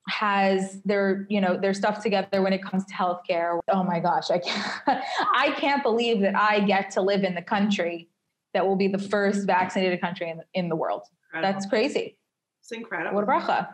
has 0.08 0.80
their 0.84 1.26
you 1.28 1.40
know 1.40 1.56
their 1.56 1.74
stuff 1.74 2.02
together 2.02 2.42
when 2.42 2.52
it 2.52 2.62
comes 2.62 2.84
to 2.86 2.94
healthcare. 2.94 3.58
Oh 3.68 3.82
my 3.82 4.00
gosh 4.00 4.30
i 4.30 4.38
can't 4.38 4.82
i 5.34 5.54
can't 5.56 5.82
believe 5.82 6.20
that 6.20 6.36
i 6.36 6.60
get 6.60 6.90
to 6.92 7.02
live 7.02 7.24
in 7.24 7.34
the 7.34 7.42
country 7.42 8.08
that 8.54 8.66
will 8.66 8.76
be 8.76 8.88
the 8.88 8.98
first 8.98 9.46
vaccinated 9.46 10.00
country 10.00 10.30
in, 10.30 10.40
in 10.54 10.70
the 10.70 10.76
world. 10.76 11.02
Incredible. 11.34 11.52
that's 11.52 11.66
crazy. 11.66 12.16
It's 12.62 12.72
incredible. 12.72 13.14
What 13.14 13.24
a 13.24 13.26
bracha. 13.26 13.68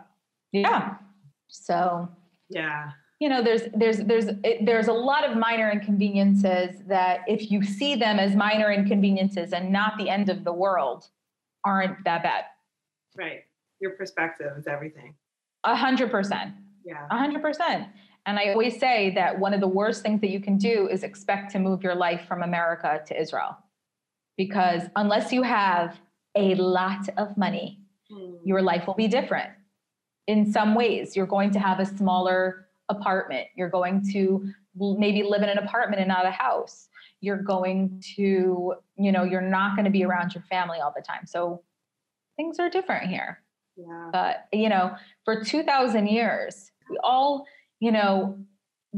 Yeah. 0.53 0.95
So 1.49 2.09
yeah 2.49 2.93
you 3.23 3.29
know 3.29 3.41
there's 3.43 3.63
there's 3.75 3.99
there's 4.11 4.27
it, 4.43 4.67
there's 4.69 4.89
a 4.89 4.99
lot 5.11 5.23
of 5.29 5.37
minor 5.37 5.71
inconveniences 5.71 6.71
that 6.87 7.21
if 7.27 7.51
you 7.51 7.63
see 7.79 7.95
them 7.95 8.19
as 8.19 8.35
minor 8.35 8.71
inconveniences 8.79 9.53
and 9.53 9.65
not 9.71 9.97
the 9.99 10.09
end 10.17 10.29
of 10.29 10.45
the 10.49 10.53
world 10.65 11.01
aren't 11.65 11.97
that 12.05 12.23
bad 12.23 12.45
right 13.17 13.41
your 13.81 13.93
perspective 13.93 14.53
is 14.59 14.67
everything 14.67 15.15
a 15.65 15.77
hundred 15.77 16.11
percent. 16.11 16.55
Yeah. 16.85 17.07
A 17.11 17.17
hundred 17.17 17.43
percent. 17.43 17.89
And 18.27 18.39
I 18.39 18.51
always 18.51 18.79
say 18.79 19.13
that 19.15 19.39
one 19.39 19.53
of 19.53 19.61
the 19.61 19.69
worst 19.69 20.03
things 20.03 20.21
that 20.21 20.31
you 20.31 20.41
can 20.41 20.57
do 20.57 20.89
is 20.89 21.03
expect 21.03 21.51
to 21.53 21.59
move 21.59 21.83
your 21.83 21.95
life 21.95 22.25
from 22.29 22.43
America 22.43 23.01
to 23.07 23.21
Israel. 23.21 23.57
Because 24.37 24.83
unless 24.95 25.33
you 25.33 25.43
have 25.43 26.01
a 26.37 26.55
lot 26.55 27.09
of 27.17 27.37
money, 27.37 27.81
mm. 28.11 28.39
your 28.45 28.63
life 28.63 28.87
will 28.87 28.95
be 28.95 29.09
different. 29.09 29.51
In 30.29 30.53
some 30.53 30.75
ways, 30.75 31.17
you're 31.17 31.27
going 31.27 31.51
to 31.53 31.59
have 31.59 31.81
a 31.81 31.85
smaller 31.85 32.69
apartment. 32.93 33.49
You're 33.55 33.69
going 33.69 34.05
to 34.13 34.53
maybe 34.77 35.23
live 35.23 35.43
in 35.43 35.49
an 35.49 35.59
apartment 35.59 36.01
and 36.01 36.09
not 36.09 36.27
a 36.27 36.31
house. 36.31 36.89
You're 37.21 37.43
going 37.43 38.03
to, 38.17 38.75
you 38.97 39.13
know, 39.13 39.25
you're 39.25 39.41
not 39.41 39.77
going 39.77 39.85
to 39.85 39.91
be 39.91 40.05
around 40.05 40.35
your 40.35 40.45
family 40.45 40.79
all 40.79 40.93
the 40.95 41.03
time. 41.03 41.27
So 41.27 41.63
things 42.37 42.59
are 42.59 42.71
different 42.71 43.09
here. 43.09 43.43
Yeah. 43.77 44.09
But, 44.13 44.49
you 44.53 44.69
know, 44.69 44.95
for 45.25 45.43
2,000 45.43 46.07
years, 46.07 46.71
we 46.91 46.99
all, 47.03 47.47
you 47.81 47.93
know, 47.93 48.39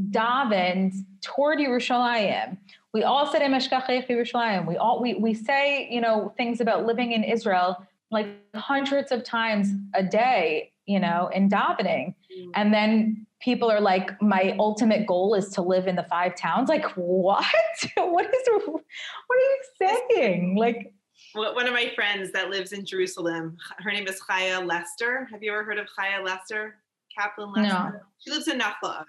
davened 0.09 0.93
toward 1.21 1.59
Yerushalayim. 1.59 2.57
We 2.93 3.03
all 3.03 3.29
said 3.31 3.41
Yerushalayim. 3.41 4.65
We 4.67 4.77
all 4.77 5.01
we 5.01 5.15
we 5.15 5.33
say, 5.33 5.87
you 5.89 5.99
know, 6.01 6.33
things 6.37 6.61
about 6.61 6.85
living 6.85 7.11
in 7.11 7.23
Israel 7.23 7.85
like 8.11 8.27
hundreds 8.55 9.11
of 9.11 9.23
times 9.23 9.69
a 9.93 10.03
day, 10.03 10.71
you 10.85 10.99
know, 10.99 11.29
in 11.33 11.49
davening. 11.49 12.13
Mm. 12.37 12.51
And 12.53 12.73
then 12.73 13.27
people 13.45 13.71
are 13.71 13.79
like, 13.79 14.19
my 14.23 14.55
ultimate 14.57 15.05
goal 15.05 15.35
is 15.35 15.49
to 15.49 15.61
live 15.61 15.85
in 15.87 15.95
the 15.95 16.03
five 16.03 16.35
towns. 16.35 16.67
Like, 16.67 16.85
what? 16.95 17.45
what 17.95 18.25
is 18.25 18.47
what 18.65 18.81
are 19.29 19.39
you 19.39 19.61
saying? 20.09 20.55
Like 20.57 20.91
one 21.33 21.67
of 21.67 21.73
my 21.73 21.91
friends 21.95 22.31
that 22.31 22.49
lives 22.49 22.71
in 22.71 22.85
Jerusalem, 22.85 23.55
her 23.77 23.91
name 23.91 24.07
is 24.07 24.19
Chaya 24.19 24.65
Lester. 24.65 25.27
Have 25.31 25.43
you 25.43 25.51
ever 25.51 25.63
heard 25.63 25.77
of 25.77 25.87
Chaya 25.97 26.25
Lester? 26.25 26.77
Kaplan 27.17 27.53
Lester? 27.53 27.93
No. 27.93 27.99
She 28.19 28.31
lives 28.31 28.47
in 28.47 28.59
Nachlaot. 28.59 29.05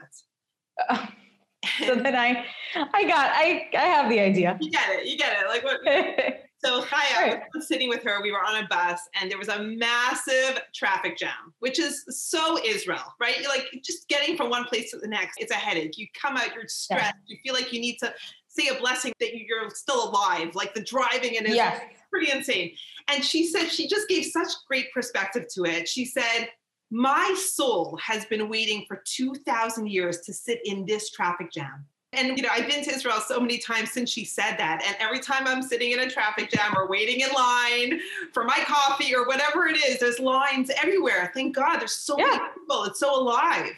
Uh, 0.88 1.06
so 1.86 1.94
then 1.94 2.14
I, 2.14 2.44
I 2.74 3.04
got, 3.04 3.30
I, 3.32 3.68
I 3.74 3.86
have 3.86 4.10
the 4.10 4.20
idea. 4.20 4.58
You 4.60 4.70
get 4.70 4.90
it. 4.90 5.06
You 5.06 5.16
get 5.16 5.36
it. 5.40 5.48
Like 5.48 5.64
what? 5.64 5.80
so 6.66 6.82
Chaya, 6.82 7.20
right. 7.20 7.42
Was 7.54 7.68
sitting 7.68 7.88
with 7.88 8.02
her. 8.02 8.20
We 8.22 8.32
were 8.32 8.44
on 8.44 8.64
a 8.64 8.68
bus, 8.68 9.00
and 9.20 9.30
there 9.30 9.38
was 9.38 9.48
a 9.48 9.62
massive 9.62 10.60
traffic 10.74 11.16
jam, 11.16 11.54
which 11.60 11.78
is 11.78 12.04
so 12.08 12.58
Israel, 12.64 13.14
right? 13.20 13.40
You're 13.40 13.50
like 13.50 13.68
just 13.84 14.08
getting 14.08 14.36
from 14.36 14.50
one 14.50 14.64
place 14.64 14.90
to 14.90 14.98
the 14.98 15.08
next. 15.08 15.38
It's 15.38 15.52
a 15.52 15.56
headache. 15.56 15.96
You 15.96 16.06
come 16.20 16.36
out, 16.36 16.54
you're 16.54 16.68
stressed. 16.68 17.14
Yeah. 17.26 17.34
You 17.34 17.38
feel 17.44 17.54
like 17.54 17.72
you 17.72 17.80
need 17.80 17.96
to 17.98 18.12
say 18.48 18.68
a 18.68 18.80
blessing 18.80 19.12
that 19.20 19.36
you're 19.36 19.70
still 19.70 20.10
alive. 20.10 20.54
Like 20.54 20.74
the 20.74 20.82
driving 20.82 21.34
in 21.34 21.46
Israel. 21.46 21.56
Yes 21.56 21.82
pretty 22.16 22.32
insane. 22.32 22.72
And 23.08 23.24
she 23.24 23.46
said 23.46 23.68
she 23.68 23.88
just 23.88 24.08
gave 24.08 24.24
such 24.26 24.48
great 24.66 24.92
perspective 24.92 25.46
to 25.54 25.64
it. 25.64 25.88
She 25.88 26.04
said, 26.04 26.48
My 26.90 27.34
soul 27.38 27.98
has 28.02 28.24
been 28.26 28.48
waiting 28.48 28.84
for 28.88 29.02
2,000 29.04 29.88
years 29.88 30.20
to 30.22 30.32
sit 30.32 30.60
in 30.64 30.86
this 30.86 31.10
traffic 31.10 31.52
jam. 31.52 31.84
And 32.16 32.36
you 32.36 32.42
know, 32.42 32.48
I've 32.50 32.68
been 32.68 32.82
to 32.84 32.94
Israel 32.94 33.20
so 33.20 33.40
many 33.40 33.58
times 33.58 33.92
since 33.92 34.10
she 34.10 34.24
said 34.24 34.56
that. 34.56 34.82
And 34.86 34.96
every 34.98 35.20
time 35.20 35.46
I'm 35.46 35.62
sitting 35.62 35.92
in 35.92 36.00
a 36.00 36.10
traffic 36.10 36.50
jam 36.50 36.72
or 36.76 36.88
waiting 36.88 37.20
in 37.20 37.28
line 37.32 38.00
for 38.32 38.44
my 38.44 38.58
coffee 38.66 39.14
or 39.14 39.26
whatever 39.26 39.66
it 39.66 39.76
is, 39.76 39.98
there's 39.98 40.18
lines 40.18 40.70
everywhere. 40.82 41.30
Thank 41.34 41.54
God 41.54 41.78
there's 41.78 41.92
so 41.92 42.18
yeah. 42.18 42.24
many 42.26 42.44
people. 42.54 42.84
It's 42.84 43.00
so 43.00 43.14
alive. 43.14 43.72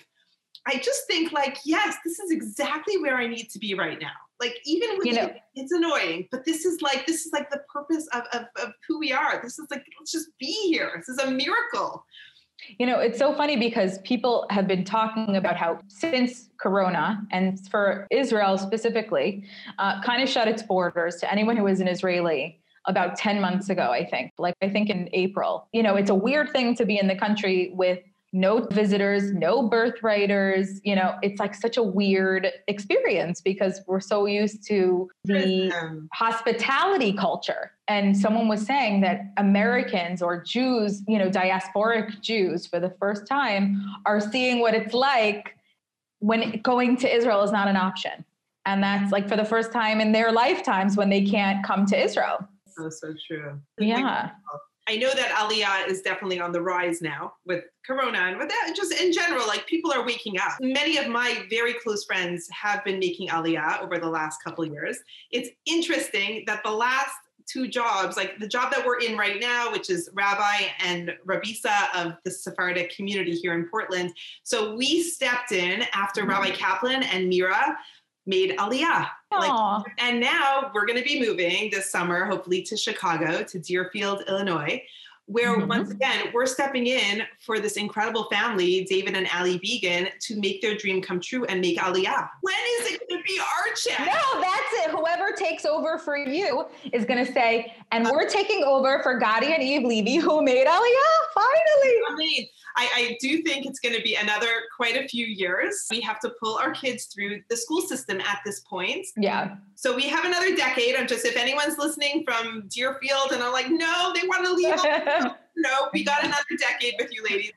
I 0.67 0.79
just 0.79 1.07
think 1.07 1.33
like, 1.33 1.59
yes, 1.65 1.97
this 2.05 2.19
is 2.19 2.31
exactly 2.31 2.99
where 2.99 3.17
I 3.17 3.27
need 3.27 3.51
to 3.51 3.59
be 3.59 3.75
right 3.75 3.99
now. 4.01 4.13
Like 4.41 4.57
even 4.65 4.99
with 4.99 5.07
you 5.07 5.15
know, 5.15 5.27
it, 5.27 5.41
it's 5.57 5.73
annoying, 5.73 6.29
but 6.31 6.45
this 6.45 6.65
is 6.65 6.81
like 6.81 7.07
this 7.07 7.27
is 7.27 7.33
like 7.33 7.51
the 7.51 7.63
purpose 7.73 8.07
of, 8.13 8.23
of, 8.33 8.47
of 8.63 8.73
who 8.87 9.01
we 9.01 9.13
are. 9.13 9.41
This 9.43 9.59
is 9.59 9.67
like 9.71 9.85
let's 9.99 10.13
just 10.13 10.29
be 10.39 10.53
here. 10.69 10.93
This 10.97 11.09
is 11.09 11.19
a 11.19 11.31
miracle. 11.31 12.05
You 12.79 12.87
know, 12.87 12.99
it's 13.01 13.19
so 13.19 13.35
funny 13.35 13.57
because 13.57 13.99
people 14.01 14.47
have 14.51 14.67
been 14.67 14.85
talking 14.85 15.37
about 15.37 15.57
how 15.57 15.79
since 15.89 16.51
Corona 16.59 17.27
and 17.31 17.59
for 17.69 18.07
Israel 18.11 18.59
specifically, 18.59 19.45
uh, 19.79 20.01
kind 20.03 20.23
of 20.23 20.29
shut 20.29 20.49
its 20.49 20.63
borders 20.63 21.17
to 21.17 21.31
anyone 21.31 21.57
who 21.57 21.67
is 21.67 21.81
an 21.81 21.89
Israeli 21.89 22.61
about 22.87 23.17
10 23.17 23.41
months 23.41 23.69
ago, 23.69 23.91
I 23.91 24.05
think, 24.05 24.33
like 24.39 24.55
I 24.63 24.69
think 24.69 24.89
in 24.89 25.09
April. 25.13 25.69
You 25.73 25.83
know, 25.83 25.95
it's 25.95 26.11
a 26.11 26.15
weird 26.15 26.51
thing 26.51 26.75
to 26.77 26.87
be 26.87 26.99
in 26.99 27.07
the 27.07 27.15
country 27.15 27.71
with 27.75 28.01
no 28.33 28.67
visitors, 28.71 29.33
no 29.33 29.69
birthwriters. 29.69 30.81
You 30.85 30.97
know, 30.97 31.17
it's 31.23 31.41
like 31.41 31.55
such 31.55 31.77
a 31.77 31.83
weird 31.83 32.49
experience 32.67 33.41
because 33.41 33.81
we're 33.87 34.01
so 34.01 34.27
used 34.27 34.67
to 34.69 35.09
the 35.25 35.73
hospitality 36.13 37.13
culture. 37.13 37.73
And 37.89 38.17
someone 38.17 38.49
was 38.49 38.65
saying 38.67 39.01
that 39.01 39.33
Americans 39.39 40.21
or 40.21 40.43
Jews, 40.43 41.03
you 41.09 41.19
know, 41.19 41.31
diasporic 41.31 42.21
Jews 42.21 42.67
for 42.67 42.79
the 42.81 42.91
first 43.01 43.27
time 43.27 43.83
are 44.05 44.21
seeing 44.21 44.61
what 44.61 44.75
it's 44.75 44.93
like 44.93 45.57
when 46.21 46.61
going 46.63 46.97
to 46.99 47.15
Israel 47.15 47.43
is 47.43 47.53
not 47.53 47.69
an 47.69 47.77
option. 47.77 48.25
And 48.67 48.83
that's 48.83 49.13
like 49.13 49.29
for 49.29 49.37
the 49.37 49.45
first 49.45 49.73
time 49.73 50.01
in 50.01 50.13
their 50.13 50.31
lifetimes 50.31 50.97
when 50.97 51.09
they 51.09 51.25
can't 51.25 51.65
come 51.65 51.87
to 51.87 51.99
Israel. 51.99 52.47
Oh, 52.79 52.91
so 52.91 53.15
true. 53.27 53.59
Yeah. 53.79 54.31
I 54.89 54.97
know 54.97 55.11
that 55.13 55.31
Aliyah 55.33 55.87
is 55.91 56.01
definitely 56.01 56.41
on 56.41 56.51
the 56.51 56.63
rise 56.63 57.03
now 57.03 57.35
with 57.45 57.65
Corona 57.87 58.19
and 58.21 58.39
with 58.39 58.49
that, 58.49 58.73
just 58.75 58.93
in 58.93 59.13
general, 59.13 59.47
like 59.47 59.67
people 59.67 59.93
are 59.93 60.05
waking 60.05 60.39
up. 60.39 60.53
Many 60.61 60.97
of 60.97 61.09
my 61.09 61.43
very 61.51 61.75
close 61.75 62.05
friends 62.05 62.49
have 62.51 62.83
been 62.85 62.99
making 62.99 63.29
Aliyah 63.29 63.83
over 63.83 63.99
the 63.99 64.09
last 64.09 64.43
couple 64.43 64.65
years. 64.65 64.99
It's 65.31 65.51
interesting 65.67 66.45
that 66.47 66.63
the 66.65 66.71
last 66.71 67.13
two 67.47 67.69
jobs, 67.69 68.17
like 68.17 68.39
the 68.39 68.49
job 68.49 68.73
that 68.73 68.85
we're 68.85 69.01
in 69.01 69.17
right 69.17 69.41
now, 69.41 69.73
which 69.73 69.91
is 69.91 70.09
rabbi 70.13 70.67
and 70.81 71.15
rabisa 71.27 71.95
of 71.95 72.15
the 72.25 72.31
Sephardic 72.31 72.95
community 72.95 73.33
here 73.33 73.55
in 73.55 73.69
Portland. 73.69 74.13
So 74.43 74.75
we 74.75 75.03
stepped 75.03 75.53
in 75.53 75.85
after 75.95 76.23
mm-hmm. 76.23 76.31
Rabbi 76.31 76.51
Kaplan 76.51 77.03
and 77.05 77.29
Mira 77.29 77.77
made 78.29 78.57
Aliyah. 78.59 79.09
Like, 79.33 79.85
and 79.99 80.21
now 80.21 80.71
we're 80.75 80.87
going 80.87 80.99
to 80.99 81.05
be 81.05 81.21
moving 81.21 81.71
this 81.71 81.91
summer, 81.91 82.25
hopefully 82.27 82.63
to 82.63 82.77
Chicago, 82.77 83.43
to 83.43 83.59
Deerfield, 83.59 84.23
Illinois, 84.29 84.83
where 85.27 85.55
Mhm. 85.57 85.69
once 85.69 85.91
again, 85.91 86.31
we're 86.33 86.47
stepping 86.47 86.87
in 86.87 87.27
for 87.41 87.59
this 87.59 87.77
incredible 87.77 88.25
family, 88.31 88.85
David 88.85 89.15
and 89.15 89.29
Ali 89.35 89.59
Began, 89.59 90.09
to 90.21 90.41
make 90.41 90.63
their 90.63 90.75
dream 90.75 91.03
come 91.03 91.21
true 91.21 91.45
and 91.45 91.61
make 91.61 91.79
Aliyah. 91.79 92.31
When 92.41 92.55
is 92.81 92.93
it 92.93 93.09
going 93.09 93.23
to 93.23 93.27
be 93.27 93.39
our 93.39 93.75
check? 93.75 94.07
No, 94.07 94.41
that's 94.41 94.73
it. 94.87 94.91
Whoever 94.91 95.33
takes 95.33 95.67
over 95.67 95.99
for 95.99 96.17
you 96.17 96.65
is 96.93 97.05
going 97.05 97.25
to 97.25 97.31
say, 97.31 97.75
and 97.93 98.07
we're 98.09 98.29
taking 98.29 98.65
over 98.65 99.03
for 99.03 99.21
Gotti 99.21 99.51
and 99.53 99.63
Eve 99.63 99.85
Levy, 99.85 100.17
who 100.17 100.43
made 100.43 100.67
Aliyah, 100.67 101.19
finally. 101.35 101.95
I 102.09 102.15
mean, 102.17 102.49
I, 102.79 102.89
I 102.95 103.17
do 103.21 103.43
think 103.43 103.67
it's 103.67 103.81
going 103.81 103.97
to 103.97 104.03
be 104.03 104.15
another 104.15 104.47
quite 104.77 104.97
a 104.97 105.09
few 105.09 105.27
years. 105.27 105.87
We 105.91 106.01
have 106.03 106.21
to 106.21 106.31
pull 106.41 106.57
our 106.59 106.71
kids 106.71 107.07
through 107.07 107.41
the 107.51 107.57
school 107.57 107.81
system 107.81 108.21
at 108.21 108.39
this 108.47 108.61
point. 108.61 109.05
Yeah. 109.17 109.57
So 109.75 109.97
we 109.97 110.05
have 110.05 110.25
another 110.25 110.55
decade. 110.55 110.95
I'm 110.95 111.09
just, 111.09 111.25
if 111.25 111.37
anyone's 111.37 111.77
listening 111.77 112.23
from 112.25 112.69
Deerfield 112.69 113.33
and 113.33 113.43
I'm 113.43 113.53
like, 113.53 113.69
no, 113.69 114.13
they 114.15 114.29
want 114.29 114.45
to 114.47 114.53
leave. 114.53 114.77
no, 115.57 115.89
we 115.93 116.05
got 116.05 116.23
another 116.23 116.45
decade 116.57 116.95
with 117.01 117.13
you 117.13 117.25
ladies 117.29 117.53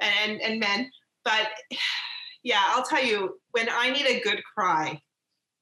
and, 0.00 0.40
and 0.40 0.58
men. 0.58 0.90
But 1.24 1.50
yeah, 2.42 2.62
I'll 2.66 2.84
tell 2.84 3.02
you, 3.02 3.38
when 3.52 3.68
I 3.70 3.90
need 3.90 4.06
a 4.06 4.20
good 4.22 4.42
cry, 4.56 5.00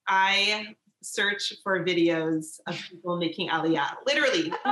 I 0.08 0.74
search 1.02 1.52
for 1.62 1.84
videos 1.84 2.60
of 2.66 2.78
people 2.90 3.16
making 3.16 3.48
aliyah. 3.48 3.94
Literally, 4.06 4.52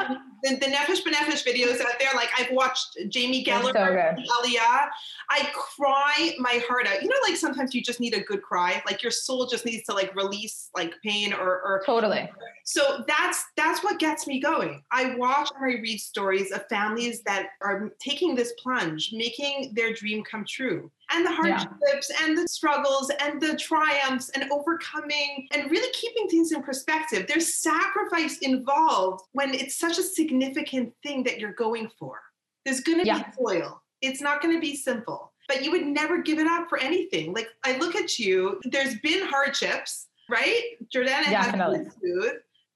the, 0.43 0.57
the 0.57 0.67
Nefesh 0.67 1.05
B'Nefesh 1.05 1.47
videos 1.47 1.81
out 1.81 1.99
there. 1.99 2.11
Like 2.15 2.31
I've 2.39 2.51
watched 2.53 2.99
Jamie 3.09 3.45
Geller 3.45 3.73
so 3.73 4.43
aliyah. 4.43 4.89
I 5.33 5.49
cry 5.55 6.35
my 6.39 6.61
heart 6.69 6.87
out. 6.89 7.03
You 7.03 7.09
know, 7.09 7.15
like 7.23 7.37
sometimes 7.37 7.75
you 7.75 7.83
just 7.83 8.01
need 8.01 8.15
a 8.15 8.21
good 8.21 8.43
cry. 8.43 8.83
Like 8.85 9.03
your 9.03 9.13
soul 9.13 9.47
just 9.47 9.65
needs 9.65 9.85
to 9.85 9.95
like 9.95 10.15
release 10.17 10.71
like 10.77 10.93
pain 11.05 11.33
or 11.33 11.61
or 11.63 11.83
Totally. 11.87 12.29
so 12.65 13.05
that's 13.07 13.45
that's 13.57 13.85
what 13.85 13.99
gets 14.01 14.27
me 14.27 14.41
going. 14.41 14.83
I 14.91 15.15
watch 15.17 15.51
and 15.55 15.65
I 15.65 15.81
read 15.81 15.99
stories 16.01 16.51
of 16.51 16.67
families 16.69 17.23
that 17.23 17.51
are 17.63 17.93
taking 18.01 18.35
this 18.35 18.53
plunge, 18.63 19.11
making 19.13 19.73
their 19.75 19.93
dream 19.93 20.25
come 20.25 20.45
true. 20.49 20.91
And 21.13 21.25
the 21.25 21.31
Yeah. 21.31 21.59
hardships 21.65 22.11
and 22.23 22.37
the 22.37 22.47
struggles 22.49 23.11
and 23.21 23.41
the 23.41 23.57
triumphs 23.57 24.31
and 24.31 24.51
overcoming 24.53 25.49
and 25.53 25.71
really 25.71 25.93
keeping 25.93 26.29
things 26.29 26.53
in 26.53 26.63
perspective. 26.63 27.27
There's 27.29 27.55
sacrifice 27.55 28.39
involved 28.39 29.25
when 29.33 29.55
it's 29.55 29.77
such 29.77 29.99
a 29.99 30.03
significant 30.03 30.93
thing 31.05 31.23
that 31.25 31.39
you're 31.41 31.53
going 31.55 31.89
for. 31.99 32.21
There's 32.65 32.81
going 32.81 32.99
to 33.01 33.07
Yeah. 33.07 33.19
be 33.19 33.25
toil. 33.39 33.80
It's 34.03 34.21
not 34.21 34.41
going 34.43 34.55
to 34.55 34.61
be 34.61 34.75
simple. 34.77 35.33
But 35.49 35.65
you 35.65 35.71
would 35.73 35.87
never 35.87 36.23
give 36.23 36.39
it 36.39 36.47
up 36.47 36.69
for 36.69 36.79
anything. 36.79 37.33
Like 37.35 37.49
I 37.65 37.77
look 37.79 37.97
at 37.97 38.19
you, 38.19 38.61
there's 38.65 38.99
been 39.01 39.27
hardships, 39.27 40.07
right? 40.31 40.63
Jordana 40.95 41.25
has 41.25 41.47
Definitely. 41.47 41.79
been 41.81 41.91
smooth 41.93 42.33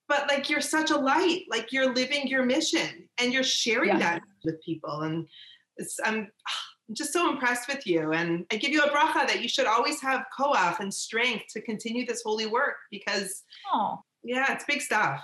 but 0.07 0.29
like 0.29 0.51
you're 0.51 0.61
such 0.61 0.91
a 0.91 0.97
light 0.97 1.45
like 1.49 1.73
you're 1.73 1.95
living 1.95 2.29
your 2.29 2.45
mission 2.45 3.09
and 3.17 3.33
you're 3.33 3.43
sharing 3.43 3.89
Yeah. 3.89 3.99
that 3.99 4.23
with 4.45 4.63
people 4.63 5.01
and 5.01 5.27
it's, 5.79 5.99
I'm, 6.05 6.15
I'm 6.89 6.95
just 6.95 7.11
so 7.15 7.31
impressed 7.31 7.69
with 7.69 7.87
you 7.87 8.13
and 8.13 8.45
i 8.53 8.57
give 8.57 8.71
you 8.71 8.83
a 8.83 8.91
bracha 8.91 9.27
that 9.27 9.41
you 9.43 9.49
should 9.49 9.65
always 9.67 10.03
have 10.03 10.27
koach 10.39 10.79
and 10.81 10.93
strength 10.93 11.47
to 11.55 11.63
continue 11.63 12.05
this 12.05 12.21
holy 12.23 12.45
work 12.45 12.75
because 12.91 13.45
Oh. 13.73 13.99
yeah 14.23 14.53
it's 14.53 14.67
big 14.67 14.83
stuff 14.83 15.23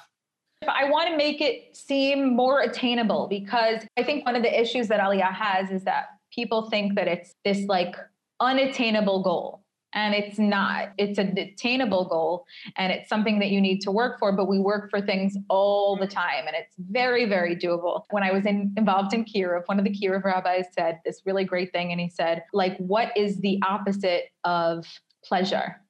I 0.69 0.91
want 0.91 1.09
to 1.09 1.17
make 1.17 1.41
it 1.41 1.75
seem 1.75 2.37
more 2.37 2.61
attainable 2.61 3.29
because 3.29 3.83
I 3.97 4.03
think 4.03 4.27
one 4.27 4.37
of 4.37 4.43
the 4.43 4.61
issues 4.61 4.89
that 4.89 5.01
Aliyah 5.01 5.33
has 5.33 5.71
is 5.71 5.85
that 5.85 6.07
people 6.33 6.69
think 6.69 6.97
that 6.97 7.09
it's 7.09 7.35
this 7.45 7.67
like 7.67 7.95
unattainable 8.41 9.23
goal. 9.23 9.63
And 9.93 10.15
it's 10.15 10.39
not. 10.39 10.93
It's 10.99 11.19
an 11.19 11.37
attainable 11.37 12.05
goal 12.05 12.45
and 12.77 12.93
it's 12.93 13.09
something 13.09 13.41
that 13.41 13.49
you 13.49 13.61
need 13.61 13.81
to 13.81 13.91
work 13.91 14.21
for, 14.21 14.31
but 14.31 14.49
we 14.49 14.61
work 14.61 14.89
for 14.89 15.01
things 15.01 15.37
all 15.49 15.97
the 15.97 16.07
time 16.07 16.47
and 16.47 16.55
it's 16.55 16.77
very, 16.79 17.25
very 17.25 17.57
doable. 17.57 18.03
When 18.11 18.23
I 18.23 18.31
was 18.31 18.47
in, 18.47 18.73
involved 18.77 19.15
in 19.15 19.25
Kiruv, 19.25 19.63
one 19.67 19.81
of 19.81 19.85
the 19.85 19.91
Kiruv 19.91 20.23
rabbis 20.23 20.67
said 20.79 21.01
this 21.05 21.23
really 21.27 21.45
great 21.45 21.73
thing. 21.73 21.91
And 21.91 22.01
he 22.01 22.09
said, 22.09 22.45
like, 22.53 22.77
what 22.77 23.11
is 23.17 23.41
the 23.41 23.59
opposite 23.67 24.27
of 24.45 24.87
pleasure? 25.25 25.81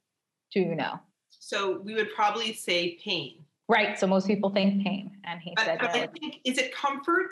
Do 0.55 0.61
you 0.61 0.75
know? 0.75 0.99
so 1.51 1.81
we 1.81 1.95
would 1.95 2.15
probably 2.15 2.53
say 2.53 2.99
pain 3.03 3.45
Right. 3.71 3.99
So 3.99 4.07
most 4.07 4.27
people 4.27 4.51
think 4.51 4.83
pain. 4.85 5.17
And 5.25 5.41
he 5.41 5.53
but, 5.57 5.65
said, 5.65 5.79
but 5.79 5.91
i 5.91 6.07
think 6.09 6.41
is 6.45 6.59
it 6.59 6.75
comfort 6.75 7.31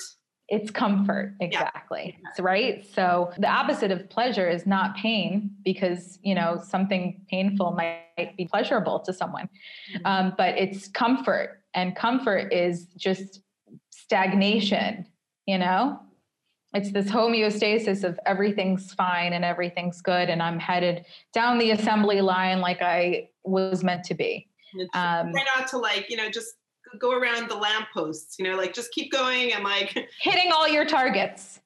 it's 0.49 0.71
comfort 0.71 1.35
exactly 1.41 2.17
It's 2.31 2.41
right 2.41 2.85
so 2.95 3.33
the 3.39 3.49
opposite 3.49 3.91
of 3.91 4.09
pleasure 4.09 4.49
is 4.49 4.67
not 4.67 4.97
pain 4.97 5.51
because 5.65 6.19
you 6.23 6.35
know 6.35 6.59
something 6.65 7.21
painful 7.29 7.73
might 7.73 8.37
be 8.37 8.47
pleasurable 8.47 9.01
to 9.01 9.13
someone 9.13 9.49
Mhm. 9.95 10.01
um, 10.07 10.35
but 10.39 10.57
it's 10.57 10.89
comfort 10.89 11.63
and 11.75 11.95
comfort 11.95 12.53
is 12.53 12.87
just 12.97 13.43
stagnation 13.91 15.07
you 15.47 15.59
know 15.59 16.01
it's 16.75 16.93
this 16.93 17.09
homeostasis 17.09 18.05
of 18.05 18.19
everything's 18.27 18.93
fine 18.95 19.33
and 19.35 19.45
everything's 19.45 20.01
good 20.01 20.31
and 20.31 20.43
i'm 20.43 20.59
headed 20.59 21.05
down 21.35 21.59
the 21.59 21.73
assembly 21.73 22.23
line 22.23 22.61
like 22.61 22.81
i 22.81 23.29
was 23.45 23.85
meant 23.85 24.05
to 24.05 24.15
be 24.15 24.48
um, 24.95 25.33
try 25.33 25.45
not 25.57 25.69
to 25.69 25.79
like 25.79 26.07
you 26.09 26.17
know 26.17 26.31
just 26.31 26.55
go 26.99 27.13
around 27.13 27.51
the 27.51 27.55
lampposts 27.55 28.37
you 28.39 28.45
know 28.45 28.57
like 28.57 28.73
just 28.73 28.91
keep 28.93 29.13
going 29.13 29.53
and 29.53 29.65
like 29.65 30.09
hitting 30.21 30.51
all 30.53 30.69
your 30.69 30.85
targets 30.85 31.61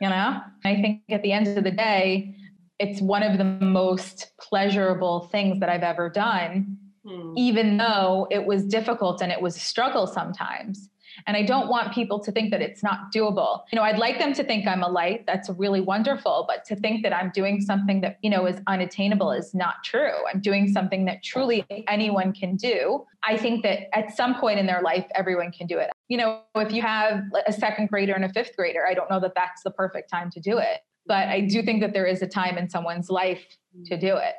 you 0.00 0.08
know 0.08 0.40
i 0.64 0.74
think 0.76 1.02
at 1.10 1.22
the 1.22 1.32
end 1.32 1.48
of 1.48 1.64
the 1.64 1.70
day 1.70 2.34
it's 2.78 3.00
one 3.00 3.22
of 3.22 3.38
the 3.38 3.44
most 3.44 4.32
pleasurable 4.40 5.28
things 5.32 5.58
that 5.60 5.68
i've 5.68 5.82
ever 5.82 6.08
done 6.08 6.76
hmm. 7.04 7.32
even 7.36 7.76
though 7.76 8.26
it 8.30 8.44
was 8.44 8.64
difficult 8.64 9.20
and 9.20 9.32
it 9.32 9.40
was 9.40 9.56
a 9.56 9.60
struggle 9.60 10.06
sometimes 10.06 10.88
and 11.26 11.36
i 11.36 11.42
don't 11.42 11.68
want 11.68 11.92
people 11.92 12.18
to 12.18 12.32
think 12.32 12.50
that 12.50 12.62
it's 12.62 12.82
not 12.82 13.12
doable. 13.14 13.60
You 13.72 13.76
know 13.76 13.82
i'd 13.82 13.98
like 13.98 14.18
them 14.18 14.32
to 14.34 14.44
think 14.44 14.66
i'm 14.66 14.82
a 14.82 14.88
light 14.88 15.24
that's 15.26 15.48
really 15.50 15.80
wonderful 15.80 16.44
but 16.48 16.64
to 16.66 16.76
think 16.76 17.02
that 17.02 17.14
i'm 17.14 17.30
doing 17.34 17.60
something 17.60 18.00
that 18.00 18.18
you 18.22 18.30
know 18.30 18.46
is 18.46 18.60
unattainable 18.66 19.32
is 19.32 19.54
not 19.54 19.82
true. 19.84 20.12
I'm 20.32 20.40
doing 20.40 20.68
something 20.68 21.04
that 21.06 21.22
truly 21.22 21.64
anyone 21.88 22.32
can 22.32 22.56
do. 22.56 23.04
I 23.22 23.36
think 23.36 23.62
that 23.62 23.96
at 23.96 24.16
some 24.16 24.34
point 24.34 24.58
in 24.58 24.66
their 24.66 24.82
life 24.82 25.06
everyone 25.14 25.52
can 25.52 25.66
do 25.66 25.78
it. 25.78 25.90
You 26.08 26.18
know 26.18 26.40
if 26.56 26.72
you 26.72 26.82
have 26.82 27.22
a 27.46 27.52
second 27.52 27.88
grader 27.88 28.14
and 28.14 28.24
a 28.24 28.32
fifth 28.32 28.56
grader 28.56 28.86
i 28.86 28.94
don't 28.94 29.10
know 29.10 29.20
that 29.20 29.34
that's 29.34 29.62
the 29.62 29.70
perfect 29.70 30.10
time 30.10 30.30
to 30.30 30.40
do 30.40 30.58
it 30.58 30.80
but 31.06 31.28
i 31.28 31.40
do 31.40 31.62
think 31.62 31.80
that 31.80 31.92
there 31.92 32.06
is 32.06 32.22
a 32.22 32.26
time 32.26 32.58
in 32.58 32.68
someone's 32.68 33.10
life 33.10 33.44
to 33.86 33.96
do 33.96 34.16
it. 34.16 34.34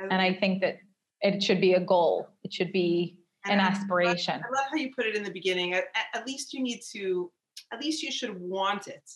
Mm. 0.00 0.08
And 0.10 0.22
i 0.22 0.34
think 0.34 0.60
that 0.62 0.78
it 1.20 1.42
should 1.42 1.60
be 1.60 1.74
a 1.74 1.80
goal. 1.80 2.28
It 2.44 2.52
should 2.52 2.72
be 2.72 3.17
an 3.44 3.52
And 3.52 3.60
I- 3.60 3.64
aspiration 3.66 4.34
I 4.44 4.48
love 4.54 4.66
how 4.70 4.76
you 4.76 4.92
put 4.94 5.06
it 5.06 5.14
in 5.14 5.22
the 5.22 5.30
beginning. 5.30 5.74
At, 5.74 5.84
at- 6.14 6.26
least 6.26 6.52
you 6.52 6.62
need 6.62 6.80
to, 6.92 7.30
at 7.72 7.80
least 7.80 8.02
you 8.02 8.10
should 8.10 8.38
want 8.40 8.88
it, 8.88 9.08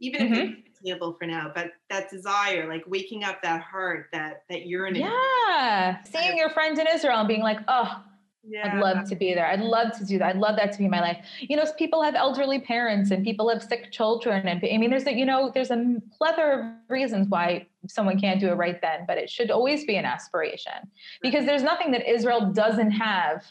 even 0.00 0.22
if 0.22 0.28
Mm-hmm. 0.32 0.52
it's 0.66 0.80
attainable 0.80 1.14
for 1.14 1.26
now. 1.26 1.52
But 1.54 1.72
that 1.90 2.08
desire, 2.10 2.68
like 2.68 2.84
waking 2.86 3.24
up 3.24 3.42
that 3.42 3.60
heart, 3.62 4.06
that 4.12 4.44
that 4.48 4.66
yearning. 4.66 5.02
yeah 5.02 6.02
seeing 6.04 6.36
your 6.36 6.50
friends 6.50 6.78
in 6.78 6.86
israel 6.92 7.18
and 7.18 7.28
being 7.28 7.42
like 7.42 7.58
oh 7.68 8.02
Yeah. 8.50 8.72
I'd 8.72 8.80
love 8.80 9.08
to 9.08 9.16
be 9.16 9.34
there. 9.34 9.46
I'd 9.46 9.60
love 9.60 9.96
to 9.98 10.04
do 10.04 10.18
that. 10.18 10.28
I'd 10.30 10.36
love 10.36 10.56
that 10.56 10.72
to 10.72 10.78
be 10.78 10.88
my 10.88 11.00
life. 11.00 11.18
You 11.40 11.56
know, 11.56 11.64
people 11.76 12.02
have 12.02 12.14
elderly 12.14 12.58
parents 12.58 13.10
and 13.10 13.22
people 13.22 13.48
have 13.50 13.62
sick 13.62 13.92
children. 13.92 14.48
And 14.48 14.64
I 14.64 14.78
mean, 14.78 14.88
there's 14.88 15.06
a, 15.06 15.12
you 15.12 15.26
know, 15.26 15.50
there's 15.52 15.70
a 15.70 15.96
plethora 16.16 16.58
of 16.58 16.90
reasons 16.90 17.28
why 17.28 17.66
someone 17.88 18.18
can't 18.18 18.40
do 18.40 18.48
it 18.48 18.54
right 18.54 18.80
then, 18.80 19.04
but 19.06 19.18
it 19.18 19.28
should 19.28 19.50
always 19.50 19.84
be 19.84 19.96
an 19.96 20.06
aspiration 20.06 20.72
because 21.20 21.44
there's 21.44 21.62
nothing 21.62 21.90
that 21.90 22.10
Israel 22.10 22.50
doesn't 22.52 22.92
have 22.92 23.44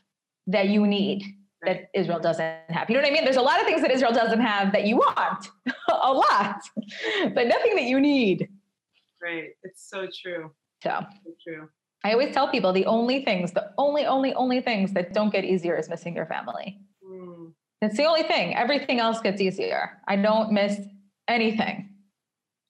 that 0.48 0.70
you 0.70 0.88
need 0.88 1.24
that 1.64 1.90
Israel 1.94 2.20
doesn't 2.20 2.56
have. 2.70 2.90
You 2.90 2.96
know 2.96 3.02
what 3.02 3.10
I 3.10 3.14
mean? 3.14 3.24
There's 3.24 3.38
a 3.38 3.42
lot 3.42 3.60
of 3.60 3.66
things 3.66 3.82
that 3.82 3.92
Israel 3.92 4.14
doesn't 4.14 4.40
have 4.40 4.72
that 4.74 4.86
you 4.86 4.98
want, 4.98 5.50
a 5.90 6.14
lot, 6.14 6.62
but 7.34 7.48
nothing 7.48 7.76
that 7.76 7.84
you 7.84 8.00
need. 8.00 8.48
Right. 9.22 9.50
It's 9.64 9.90
so 9.90 10.08
true. 10.22 10.52
So 10.84 11.06
So 11.26 11.32
true. 11.44 11.70
I 12.08 12.14
always 12.14 12.34
tell 12.34 12.48
people 12.48 12.72
the 12.72 12.86
only 12.86 13.26
things, 13.26 13.52
the 13.52 13.74
only, 13.78 14.06
only, 14.06 14.34
only 14.34 14.62
things 14.62 14.94
that 14.94 15.14
don't 15.14 15.30
get 15.30 15.44
easier 15.44 15.76
is 15.76 15.90
missing 15.90 16.16
your 16.16 16.26
family. 16.26 16.80
Mm. 17.06 17.52
That's 17.82 17.98
the 17.98 18.06
only 18.06 18.24
thing. 18.24 18.56
Everything 18.56 19.02
else 19.02 19.20
gets 19.20 19.42
easier. 19.42 20.00
I 20.08 20.16
don't 20.16 20.54
miss 20.54 20.80
anything. 21.28 21.90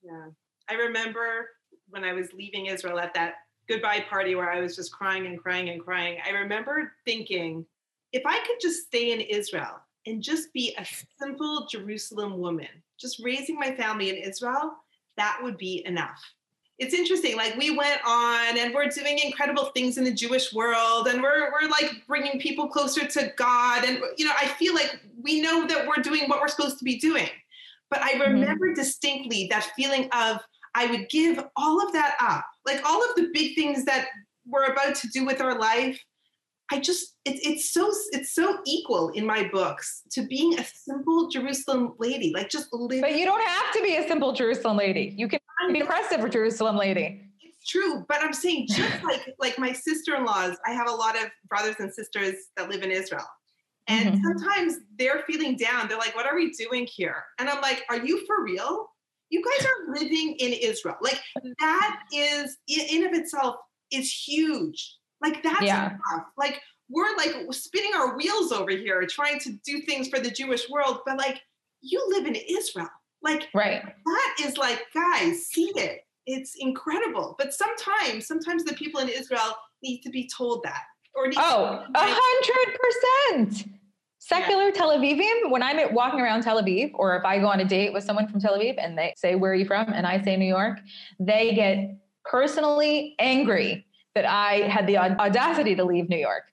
Yeah. 0.01 0.29
I 0.67 0.73
remember 0.73 1.49
when 1.89 2.03
I 2.03 2.13
was 2.13 2.33
leaving 2.33 2.65
Israel 2.65 2.97
at 2.99 3.13
that 3.13 3.35
goodbye 3.69 4.05
party 4.09 4.33
where 4.33 4.51
I 4.51 4.59
was 4.59 4.75
just 4.75 4.91
crying 4.91 5.27
and 5.27 5.37
crying 5.37 5.69
and 5.69 5.83
crying. 5.83 6.17
I 6.25 6.31
remember 6.31 6.93
thinking, 7.05 7.63
if 8.13 8.23
I 8.25 8.39
could 8.39 8.57
just 8.59 8.87
stay 8.87 9.11
in 9.11 9.21
Israel 9.21 9.79
and 10.07 10.23
just 10.23 10.51
be 10.51 10.75
a 10.79 10.85
simple 11.21 11.67
Jerusalem 11.69 12.39
woman, 12.39 12.69
just 12.99 13.21
raising 13.23 13.59
my 13.59 13.75
family 13.75 14.09
in 14.09 14.15
Israel, 14.15 14.71
that 15.15 15.37
would 15.43 15.59
be 15.59 15.83
enough. 15.85 16.23
It's 16.79 16.93
interesting. 16.93 17.35
Like 17.35 17.55
we 17.55 17.75
went 17.75 17.99
on 18.05 18.57
and 18.57 18.73
we're 18.73 18.87
doing 18.87 19.17
incredible 19.19 19.65
things 19.75 19.97
in 19.97 20.03
the 20.03 20.13
Jewish 20.13 20.53
world 20.53 21.07
and 21.07 21.21
we're, 21.23 21.51
we're 21.51 21.69
like 21.69 22.03
bringing 22.07 22.39
people 22.39 22.67
closer 22.67 23.07
to 23.07 23.33
God. 23.35 23.83
And, 23.83 24.01
you 24.17 24.25
know, 24.25 24.33
I 24.39 24.47
feel 24.47 24.75
like 24.75 24.99
we 25.21 25.41
know 25.41 25.65
that 25.65 25.87
we're 25.87 26.03
doing 26.03 26.29
what 26.29 26.39
we're 26.39 26.47
supposed 26.47 26.77
to 26.77 26.85
be 26.85 26.97
doing. 26.97 27.29
But 27.89 28.01
I 28.03 28.13
mm-hmm. 28.13 28.33
remember 28.33 28.73
distinctly 28.73 29.47
that 29.49 29.71
feeling 29.75 30.09
of 30.11 30.39
I 30.75 30.85
would 30.85 31.09
give 31.09 31.43
all 31.55 31.83
of 31.83 31.93
that 31.93 32.15
up, 32.19 32.45
like 32.65 32.83
all 32.85 33.03
of 33.03 33.15
the 33.15 33.29
big 33.33 33.55
things 33.55 33.83
that 33.85 34.07
we're 34.45 34.65
about 34.65 34.95
to 34.95 35.07
do 35.07 35.25
with 35.25 35.41
our 35.41 35.57
life, 35.57 35.99
I 36.71 36.79
just 36.79 37.15
it's 37.27 37.39
it's 37.45 37.71
so 37.71 37.91
it's 38.11 38.31
so 38.33 38.59
equal 38.65 39.09
in 39.09 39.25
my 39.25 39.47
books 39.49 40.03
to 40.11 40.25
being 40.25 40.57
a 40.59 40.63
simple 40.63 41.29
Jerusalem 41.29 41.93
lady, 41.99 42.31
like 42.33 42.49
just 42.49 42.67
living. 42.71 43.01
But 43.01 43.17
you 43.17 43.25
don't 43.25 43.45
have 43.45 43.71
to 43.73 43.81
be 43.81 43.95
a 43.97 44.07
simple 44.07 44.31
Jerusalem 44.33 44.77
lady. 44.77 45.13
You 45.17 45.27
can 45.27 45.39
be 45.71 45.79
impressive 45.79 46.29
Jerusalem 46.31 46.77
lady. 46.77 47.21
It's 47.41 47.65
true, 47.67 48.05
but 48.07 48.23
I'm 48.23 48.33
saying 48.33 48.67
just 48.69 49.03
like 49.03 49.21
like 49.39 49.59
my 49.59 49.73
sister-in-laws, 49.73 50.57
I 50.65 50.71
have 50.71 50.87
a 50.87 50.93
lot 50.93 51.15
of 51.15 51.29
brothers 51.49 51.75
and 51.79 51.93
sisters 51.93 52.35
that 52.55 52.69
live 52.69 52.83
in 52.83 52.91
Israel. 52.91 53.25
And 53.89 54.13
Mhm. 54.15 54.21
sometimes 54.21 54.79
they're 54.99 55.23
feeling 55.27 55.55
down. 55.55 55.87
They're 55.87 55.97
like, 55.97 56.15
what 56.15 56.25
are 56.25 56.35
we 56.35 56.51
doing 56.51 56.85
here? 56.85 57.23
And 57.39 57.49
I'm 57.49 57.61
like, 57.61 57.85
are 57.89 57.97
you 58.05 58.25
for 58.25 58.43
real? 58.43 58.89
You 59.29 59.41
guys 59.43 59.65
are 59.65 59.93
living 60.01 60.35
in 60.39 60.53
Israel. 60.53 60.97
Like 61.01 61.19
that 61.59 61.99
is 62.13 62.57
in 62.67 62.81
in 62.95 63.07
of 63.07 63.13
itself 63.13 63.55
is 63.91 64.11
huge. 64.11 64.95
Like 65.21 65.41
that's 65.43 65.61
Yeah. 65.61 65.85
enough. 65.87 66.25
Like 66.37 66.61
we're 66.89 67.15
like 67.17 67.35
spinning 67.51 67.91
our 67.95 68.15
wheels 68.17 68.51
over 68.51 68.71
here 68.71 69.05
trying 69.07 69.39
to 69.41 69.53
do 69.65 69.81
things 69.81 70.07
for 70.07 70.19
the 70.19 70.31
Jewish 70.31 70.69
world, 70.69 70.99
but 71.05 71.17
like 71.17 71.41
you 71.81 72.03
live 72.09 72.25
in 72.25 72.35
Israel. 72.35 72.89
Like 73.21 73.47
Right. 73.53 73.83
that 74.05 74.35
is 74.45 74.57
like, 74.57 74.85
guys, 74.93 75.47
see 75.47 75.71
it. 75.75 76.01
It's 76.25 76.55
incredible. 76.59 77.35
But 77.37 77.53
sometimes, 77.53 78.27
sometimes 78.27 78.63
the 78.63 78.73
people 78.73 78.99
in 79.01 79.09
Israel 79.09 79.55
need 79.83 80.01
to 80.01 80.09
be 80.09 80.29
told 80.35 80.63
that. 80.63 80.83
Or 81.15 81.27
need 81.27 81.37
Oh, 81.39 81.83
a 81.95 81.99
hundred 81.99 82.79
percent. 82.79 83.69
Secular 84.19 84.71
Tel 84.71 84.89
Avivian, 84.89 85.49
when 85.49 85.63
I'm 85.63 85.93
walking 85.93 86.19
around 86.19 86.41
Tel 86.43 86.61
Aviv, 86.61 86.91
or 86.95 87.15
if 87.17 87.23
I 87.23 87.39
go 87.39 87.47
on 87.47 87.61
a 87.61 87.65
date 87.65 87.93
with 87.93 88.03
someone 88.03 88.27
from 88.27 88.41
Tel 88.41 88.57
Aviv 88.57 88.75
and 88.77 88.97
they 88.97 89.13
say, 89.15 89.35
Where 89.35 89.51
are 89.51 89.55
you 89.55 89.65
from? 89.65 89.91
And 89.93 90.05
I 90.05 90.21
say 90.21 90.35
New 90.35 90.45
York, 90.47 90.79
they 91.19 91.53
get 91.53 91.97
personally 92.25 93.15
angry 93.19 93.85
that 94.15 94.25
I 94.25 94.67
had 94.67 94.85
the 94.85 94.97
audacity 94.97 95.75
to 95.75 95.85
leave 95.85 96.09
New 96.09 96.17
York, 96.17 96.43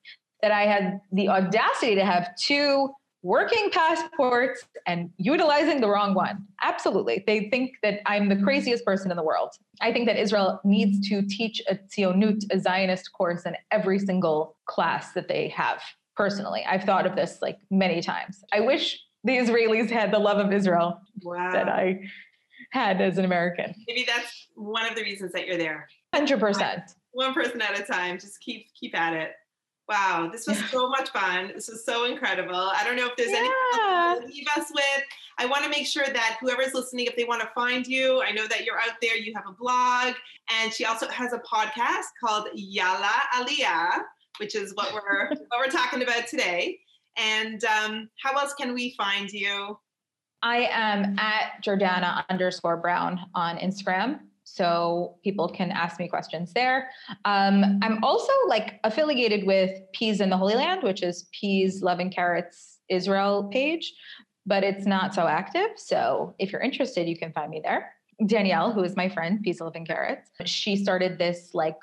that 0.44 0.52
I 0.52 0.66
had 0.66 1.00
the 1.10 1.30
audacity 1.30 1.94
to 1.94 2.04
have 2.04 2.36
two 2.36 2.90
working 3.22 3.70
passports 3.70 4.62
and 4.86 5.08
utilizing 5.16 5.80
the 5.80 5.88
wrong 5.88 6.12
one. 6.12 6.46
Absolutely. 6.62 7.24
They 7.26 7.48
think 7.48 7.76
that 7.82 8.00
I'm 8.04 8.28
the 8.28 8.36
craziest 8.36 8.84
person 8.84 9.10
in 9.10 9.16
the 9.16 9.22
world. 9.22 9.54
I 9.80 9.90
think 9.90 10.06
that 10.06 10.18
Israel 10.18 10.60
needs 10.62 11.08
to 11.08 11.22
teach 11.22 11.62
a 11.66 11.76
Tzionut, 11.76 12.44
a 12.50 12.60
Zionist 12.60 13.10
course 13.14 13.46
in 13.46 13.56
every 13.70 13.98
single 13.98 14.58
class 14.66 15.12
that 15.12 15.28
they 15.28 15.48
have. 15.48 15.80
Personally, 16.14 16.62
I've 16.68 16.84
thought 16.84 17.06
of 17.06 17.16
this 17.16 17.38
like 17.40 17.56
many 17.70 18.02
times. 18.02 18.44
I 18.52 18.60
wish 18.60 19.02
the 19.24 19.38
Israelis 19.38 19.88
had 19.88 20.12
the 20.12 20.18
love 20.18 20.36
of 20.36 20.52
Israel 20.52 21.00
wow. 21.22 21.52
that 21.52 21.70
I 21.70 22.00
had 22.68 23.00
as 23.00 23.16
an 23.16 23.24
American. 23.24 23.74
Maybe 23.88 24.04
that's 24.06 24.48
one 24.56 24.84
of 24.86 24.94
the 24.94 25.02
reasons 25.02 25.32
that 25.32 25.46
you're 25.46 25.56
there. 25.56 25.88
100%. 26.14 26.94
One 27.12 27.32
person 27.32 27.62
at 27.62 27.80
a 27.80 27.82
time. 27.84 28.18
Just 28.18 28.40
keep 28.40 28.66
keep 28.78 28.94
at 28.94 29.14
it. 29.14 29.30
Wow, 29.88 30.30
this 30.32 30.46
was 30.46 30.58
so 30.70 30.88
much 30.88 31.10
fun. 31.10 31.52
This 31.54 31.68
was 31.68 31.84
so 31.84 32.06
incredible. 32.06 32.54
I 32.54 32.82
don't 32.84 32.96
know 32.96 33.06
if 33.06 33.16
there's 33.16 33.28
anything 33.28 33.52
Yeah. 33.76 34.14
else 34.16 34.20
to 34.24 34.26
leave 34.32 34.46
us 34.56 34.70
with. 34.74 35.02
I 35.36 35.44
want 35.46 35.64
to 35.64 35.68
make 35.70 35.86
sure 35.86 36.06
that 36.06 36.38
whoever's 36.40 36.72
listening, 36.72 37.06
if 37.06 37.16
they 37.16 37.24
want 37.24 37.42
to 37.42 37.48
find 37.54 37.86
you, 37.86 38.22
I 38.22 38.30
know 38.32 38.46
that 38.46 38.64
you're 38.64 38.78
out 38.78 39.00
there, 39.02 39.16
you 39.16 39.34
have 39.34 39.44
a 39.46 39.52
blog, 39.52 40.14
and 40.50 40.72
she 40.72 40.84
also 40.86 41.08
has 41.08 41.32
a 41.34 41.38
podcast 41.40 42.04
called 42.22 42.48
Yala 42.56 43.10
Aliyah, 43.34 44.04
which 44.38 44.54
is 44.54 44.74
what 44.74 44.92
we're 44.94 45.28
what 45.48 45.58
we're 45.58 45.68
talking 45.70 46.02
about 46.02 46.28
today. 46.28 46.78
And 47.16 47.62
um, 47.64 48.08
how 48.22 48.32
else 48.38 48.54
can 48.54 48.72
we 48.74 48.94
find 48.96 49.30
you? 49.30 49.78
I 50.42 50.68
am 50.70 51.18
at 51.18 51.62
Jordana 51.62 52.24
underscore 52.28 52.76
Brown 52.76 53.20
on 53.34 53.56
Instagram. 53.58 54.20
So 54.44 55.16
people 55.24 55.48
can 55.48 55.70
ask 55.70 55.98
me 55.98 56.06
questions 56.06 56.52
there. 56.52 56.90
Um, 57.24 57.80
I'm 57.82 58.02
also 58.04 58.32
like 58.46 58.78
affiliated 58.84 59.46
with 59.46 59.80
Peas 59.92 60.20
in 60.20 60.30
the 60.30 60.36
Holy 60.36 60.54
Land, 60.54 60.82
which 60.82 61.02
is 61.02 61.28
Peas 61.32 61.82
Loving 61.82 62.10
Carrots 62.10 62.78
Israel 62.88 63.48
page, 63.52 63.94
but 64.46 64.62
it's 64.62 64.86
not 64.86 65.14
so 65.14 65.26
active. 65.26 65.70
So 65.76 66.34
if 66.38 66.52
you're 66.52 66.60
interested, 66.60 67.08
you 67.08 67.16
can 67.16 67.32
find 67.32 67.50
me 67.50 67.60
there. 67.64 67.92
Danielle, 68.26 68.72
who 68.72 68.84
is 68.84 68.96
my 68.96 69.08
friend, 69.08 69.42
Peas 69.42 69.60
Loving 69.60 69.86
Carrots, 69.86 70.30
she 70.44 70.76
started 70.76 71.18
this 71.18 71.50
like 71.54 71.76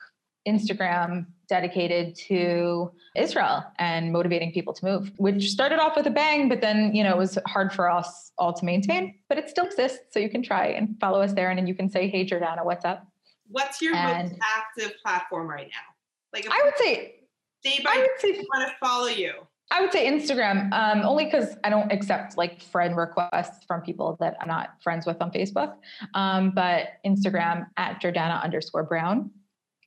Instagram 0.48 1.26
dedicated 1.48 2.16
to 2.16 2.92
Israel 3.16 3.64
and 3.78 4.12
motivating 4.12 4.52
people 4.52 4.74
to 4.74 4.86
move, 4.86 5.12
which 5.18 5.50
started 5.50 5.80
off 5.80 5.96
with 5.96 6.08
a 6.08 6.10
bang, 6.10 6.48
but 6.50 6.62
then, 6.62 6.96
you 6.96 7.04
know, 7.04 7.12
it 7.12 7.18
was 7.18 7.38
hard 7.46 7.74
for 7.74 7.90
us 7.90 8.32
all 8.38 8.54
to 8.54 8.66
maintain, 8.66 9.16
but 9.28 9.38
it 9.38 9.50
still 9.50 9.66
exists. 9.66 10.00
So 10.12 10.20
you 10.20 10.30
can 10.30 10.42
try 10.42 10.68
and 10.68 10.98
follow 11.00 11.22
us 11.22 11.34
there 11.34 11.50
and 11.50 11.60
then 11.60 11.68
you 11.68 11.76
can 11.76 11.90
say, 11.90 12.08
Hey, 12.10 12.26
Jordana, 12.26 12.64
what's 12.64 12.86
up? 12.86 13.06
What's 13.50 13.82
your 13.82 13.96
And- 13.96 14.32
most 14.32 14.42
active 14.42 14.94
platform 15.04 15.48
right 15.48 15.68
now? 15.68 15.94
Like 16.34 16.48
I 16.50 16.62
would 16.64 16.78
say, 16.78 17.16
day 17.64 17.80
by 17.84 17.92
I 17.94 17.98
would 17.98 18.20
say, 18.20 18.42
want 18.54 18.70
to 18.70 18.76
follow 18.80 19.08
you. 19.08 19.34
I 19.72 19.80
would 19.82 19.92
say 19.92 20.10
Instagram, 20.10 20.72
um, 20.74 21.02
only 21.06 21.26
because 21.26 21.56
I 21.64 21.70
don't 21.70 21.92
accept 21.92 22.38
like 22.38 22.62
friend 22.62 22.96
requests 22.96 23.64
from 23.66 23.82
people 23.82 24.18
that 24.20 24.36
I'm 24.42 24.48
not 24.48 24.82
friends 24.84 25.06
with 25.06 25.22
on 25.22 25.32
Facebook. 25.32 25.76
Um, 26.14 26.52
but 26.52 26.88
Instagram 27.06 27.68
at 27.78 28.02
Jordana 28.02 28.44
underscore 28.44 28.84
Brown. 28.84 29.32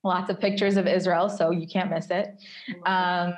Lots 0.04 0.30
of 0.30 0.38
pictures 0.38 0.76
of 0.76 0.86
Israel, 0.86 1.28
so 1.28 1.50
you 1.50 1.66
can't 1.66 1.90
miss 1.90 2.10
it. 2.10 2.38
Um, 2.86 3.34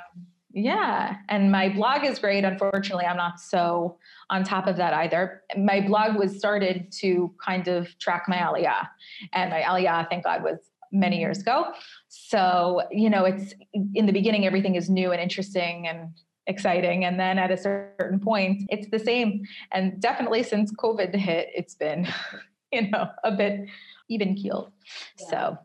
yeah, 0.51 1.17
and 1.29 1.51
my 1.51 1.69
blog 1.69 2.03
is 2.03 2.19
great. 2.19 2.43
Unfortunately, 2.43 3.05
I'm 3.05 3.15
not 3.15 3.39
so 3.39 3.97
on 4.29 4.43
top 4.43 4.67
of 4.67 4.75
that 4.77 4.93
either. 4.93 5.43
My 5.55 5.81
blog 5.81 6.17
was 6.17 6.37
started 6.37 6.91
to 6.99 7.33
kind 7.43 7.67
of 7.67 7.97
track 7.99 8.25
my 8.27 8.37
aliyah, 8.37 8.87
and 9.33 9.51
my 9.51 9.61
aliyah, 9.61 10.09
thank 10.09 10.23
God, 10.23 10.43
was 10.43 10.57
many 10.91 11.19
years 11.19 11.39
ago. 11.39 11.67
So 12.07 12.81
you 12.91 13.09
know, 13.09 13.25
it's 13.25 13.53
in 13.93 14.05
the 14.07 14.13
beginning, 14.13 14.45
everything 14.45 14.75
is 14.75 14.89
new 14.89 15.11
and 15.11 15.21
interesting 15.21 15.87
and 15.87 16.09
exciting, 16.47 17.05
and 17.05 17.19
then 17.19 17.37
at 17.37 17.51
a 17.51 17.57
certain 17.57 18.19
point, 18.19 18.63
it's 18.69 18.89
the 18.89 18.99
same. 18.99 19.43
And 19.71 20.01
definitely 20.01 20.43
since 20.43 20.73
COVID 20.73 21.13
hit, 21.15 21.49
it's 21.53 21.75
been, 21.75 22.07
you 22.71 22.89
know, 22.89 23.09
a 23.23 23.31
bit 23.31 23.67
even 24.09 24.35
keeled. 24.35 24.71
Yeah. 25.19 25.29
So 25.29 25.57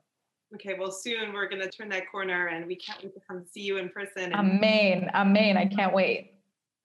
Okay, 0.55 0.75
well, 0.79 0.91
soon 0.93 1.33
we're 1.33 1.49
going 1.49 1.63
to 1.63 1.71
turn 1.71 1.89
that 1.91 2.11
corner 2.11 2.49
and 2.49 2.67
we 2.67 2.77
can't 2.77 3.03
wait 3.03 3.15
to 3.15 3.21
come 3.27 3.45
see 3.51 3.63
you 3.63 3.79
in 3.79 3.89
person. 3.89 4.25
And, 4.25 4.35
amen, 4.35 5.11
amen. 5.15 5.57
I 5.57 5.65
can't 5.67 5.95
wait. 5.95 6.35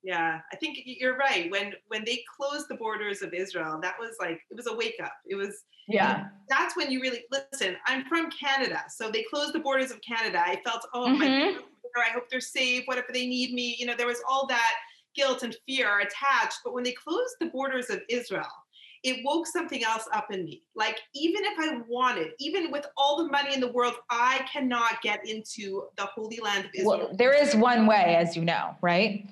yeah, 0.04 0.40
I 0.54 0.56
think 0.56 0.78
you're 0.86 1.18
right. 1.18 1.52
When 1.52 1.74
when 1.88 2.06
they 2.06 2.24
closed 2.38 2.68
the 2.70 2.76
borders 2.76 3.22
of 3.22 3.34
Israel, 3.34 3.80
that 3.82 3.96
was 4.00 4.16
like, 4.22 4.40
it 4.50 4.56
was 4.56 4.68
a 4.68 4.76
wake 4.76 4.96
up. 5.04 5.12
It 5.26 5.36
was, 5.36 5.64
Yeah. 5.88 6.28
that's 6.48 6.78
when 6.78 6.90
you 6.92 7.02
really, 7.02 7.24
listen, 7.32 7.76
I'm 7.86 8.06
from 8.06 8.30
Canada. 8.32 8.84
So 8.90 9.12
they 9.12 9.24
closed 9.30 9.54
the 9.54 9.60
borders 9.60 9.92
of 9.92 10.00
Canada. 10.02 10.40
I 10.46 10.62
felt, 10.66 10.86
oh, 10.94 11.10
my 11.10 11.26
Mhm. 11.26 11.30
parents 11.30 11.60
are. 11.98 12.04
I 12.04 12.10
hope 12.12 12.30
they're 12.30 12.40
safe. 12.40 12.84
What 12.86 12.98
if 13.00 13.08
they 13.08 13.26
need 13.28 13.54
me? 13.54 13.76
You 13.80 13.86
know, 13.88 13.96
there 13.96 14.08
was 14.08 14.22
all 14.30 14.46
that 14.48 14.76
guilt 15.16 15.44
and 15.44 15.56
fear 15.68 16.00
attached. 16.00 16.60
But 16.64 16.74
when 16.74 16.84
they 16.84 16.92
closed 16.94 17.36
the 17.42 17.48
borders 17.48 17.90
of 17.90 18.02
Israel, 18.08 18.48
it 19.04 19.24
woke 19.24 19.48
something 19.48 19.84
else 19.84 20.08
up 20.14 20.28
in 20.32 20.44
me. 20.46 20.64
Like, 20.76 21.00
even 21.14 21.44
if 21.44 21.60
I 21.60 21.82
wanted, 21.88 22.32
even 22.40 22.72
with 22.72 22.86
all 22.98 23.24
the 23.24 23.30
money 23.30 23.54
in 23.54 23.60
the 23.60 23.72
world, 23.72 23.94
I 24.10 24.46
cannot 24.52 25.02
get 25.02 25.28
into 25.28 25.84
the 25.98 26.06
Holy 26.06 26.40
Land 26.40 26.66
of 26.66 26.72
Israel. 26.74 26.98
Well, 27.00 27.16
there 27.16 27.34
is 27.34 27.56
one 27.56 27.86
way, 27.86 28.16
as 28.16 28.36
you 28.36 28.44
know, 28.44 28.76
right? 28.82 29.26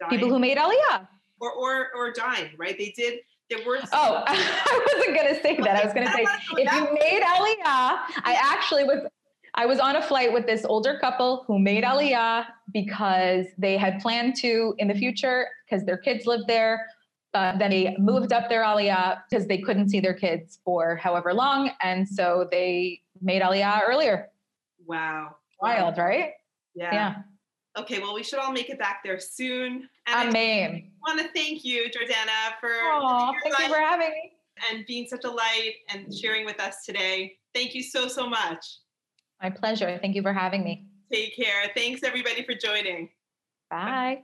dying, 0.00 0.10
People 0.10 0.28
who 0.28 0.38
made 0.38 0.58
Aliyah. 0.58 1.08
or, 1.40 1.52
or, 1.52 1.88
or 1.94 2.12
dying, 2.12 2.50
right? 2.56 2.76
They 2.78 2.92
did, 2.96 3.20
there 3.50 3.60
were. 3.66 3.78
Oh, 3.92 4.24
I 4.26 4.92
wasn't 4.94 5.16
going 5.16 5.34
to 5.34 5.42
say 5.42 5.56
that. 5.56 5.76
I 5.76 5.84
was 5.84 5.94
going 5.94 6.06
to 6.06 6.12
say, 6.12 6.22
if 6.52 6.72
you 6.72 6.94
made 6.94 7.22
Aliyah, 7.22 7.98
I 8.24 8.38
actually 8.42 8.84
was. 8.84 9.06
I 9.54 9.66
was 9.66 9.80
on 9.80 9.96
a 9.96 10.02
flight 10.02 10.32
with 10.32 10.46
this 10.46 10.64
older 10.64 10.98
couple 11.00 11.42
who 11.48 11.58
made 11.58 11.82
Aliyah 11.82 12.46
because 12.72 13.46
they 13.56 13.76
had 13.76 13.98
planned 14.00 14.36
to 14.36 14.74
in 14.78 14.86
the 14.86 14.94
future 14.94 15.48
because 15.68 15.84
their 15.84 15.96
kids 15.96 16.26
lived 16.26 16.46
there. 16.46 16.86
Uh, 17.34 17.56
then 17.58 17.70
they 17.70 17.94
moved 17.98 18.32
up 18.32 18.48
their 18.48 18.62
Aliyah 18.62 19.22
because 19.28 19.46
they 19.46 19.58
couldn't 19.58 19.90
see 19.90 20.00
their 20.00 20.14
kids 20.14 20.60
for 20.64 20.96
however 20.96 21.34
long. 21.34 21.70
And 21.82 22.08
so 22.08 22.48
they 22.50 23.02
made 23.20 23.42
Aliyah 23.42 23.82
earlier. 23.86 24.30
Wow. 24.86 25.36
Wild, 25.60 25.98
right? 25.98 26.32
Yeah. 26.74 26.92
Yeah. 26.92 27.14
Okay, 27.78 28.00
well, 28.00 28.14
we 28.14 28.22
should 28.22 28.38
all 28.38 28.50
make 28.52 28.70
it 28.70 28.78
back 28.78 29.02
there 29.04 29.20
soon. 29.20 29.88
And 30.06 30.16
I 30.16 30.28
Amen. 30.28 30.90
want 31.06 31.20
to 31.20 31.28
thank 31.34 31.64
you, 31.64 31.88
Jordana, 31.90 32.58
for 32.60 32.70
your 32.70 33.34
thank 33.42 33.58
you 33.58 33.68
for 33.68 33.78
having 33.78 34.08
me. 34.08 34.32
and 34.70 34.84
being 34.86 35.06
such 35.06 35.24
a 35.24 35.30
light 35.30 35.74
and 35.90 36.12
sharing 36.12 36.44
with 36.44 36.58
us 36.60 36.84
today. 36.84 37.36
Thank 37.54 37.74
you 37.74 37.82
so, 37.82 38.08
so 38.08 38.28
much. 38.28 38.64
My 39.42 39.50
pleasure. 39.50 39.98
Thank 40.00 40.16
you 40.16 40.22
for 40.22 40.32
having 40.32 40.64
me. 40.64 40.86
Take 41.12 41.36
care. 41.36 41.70
Thanks, 41.76 42.02
everybody, 42.02 42.42
for 42.42 42.54
joining. 42.54 43.10
Bye. 43.70 44.22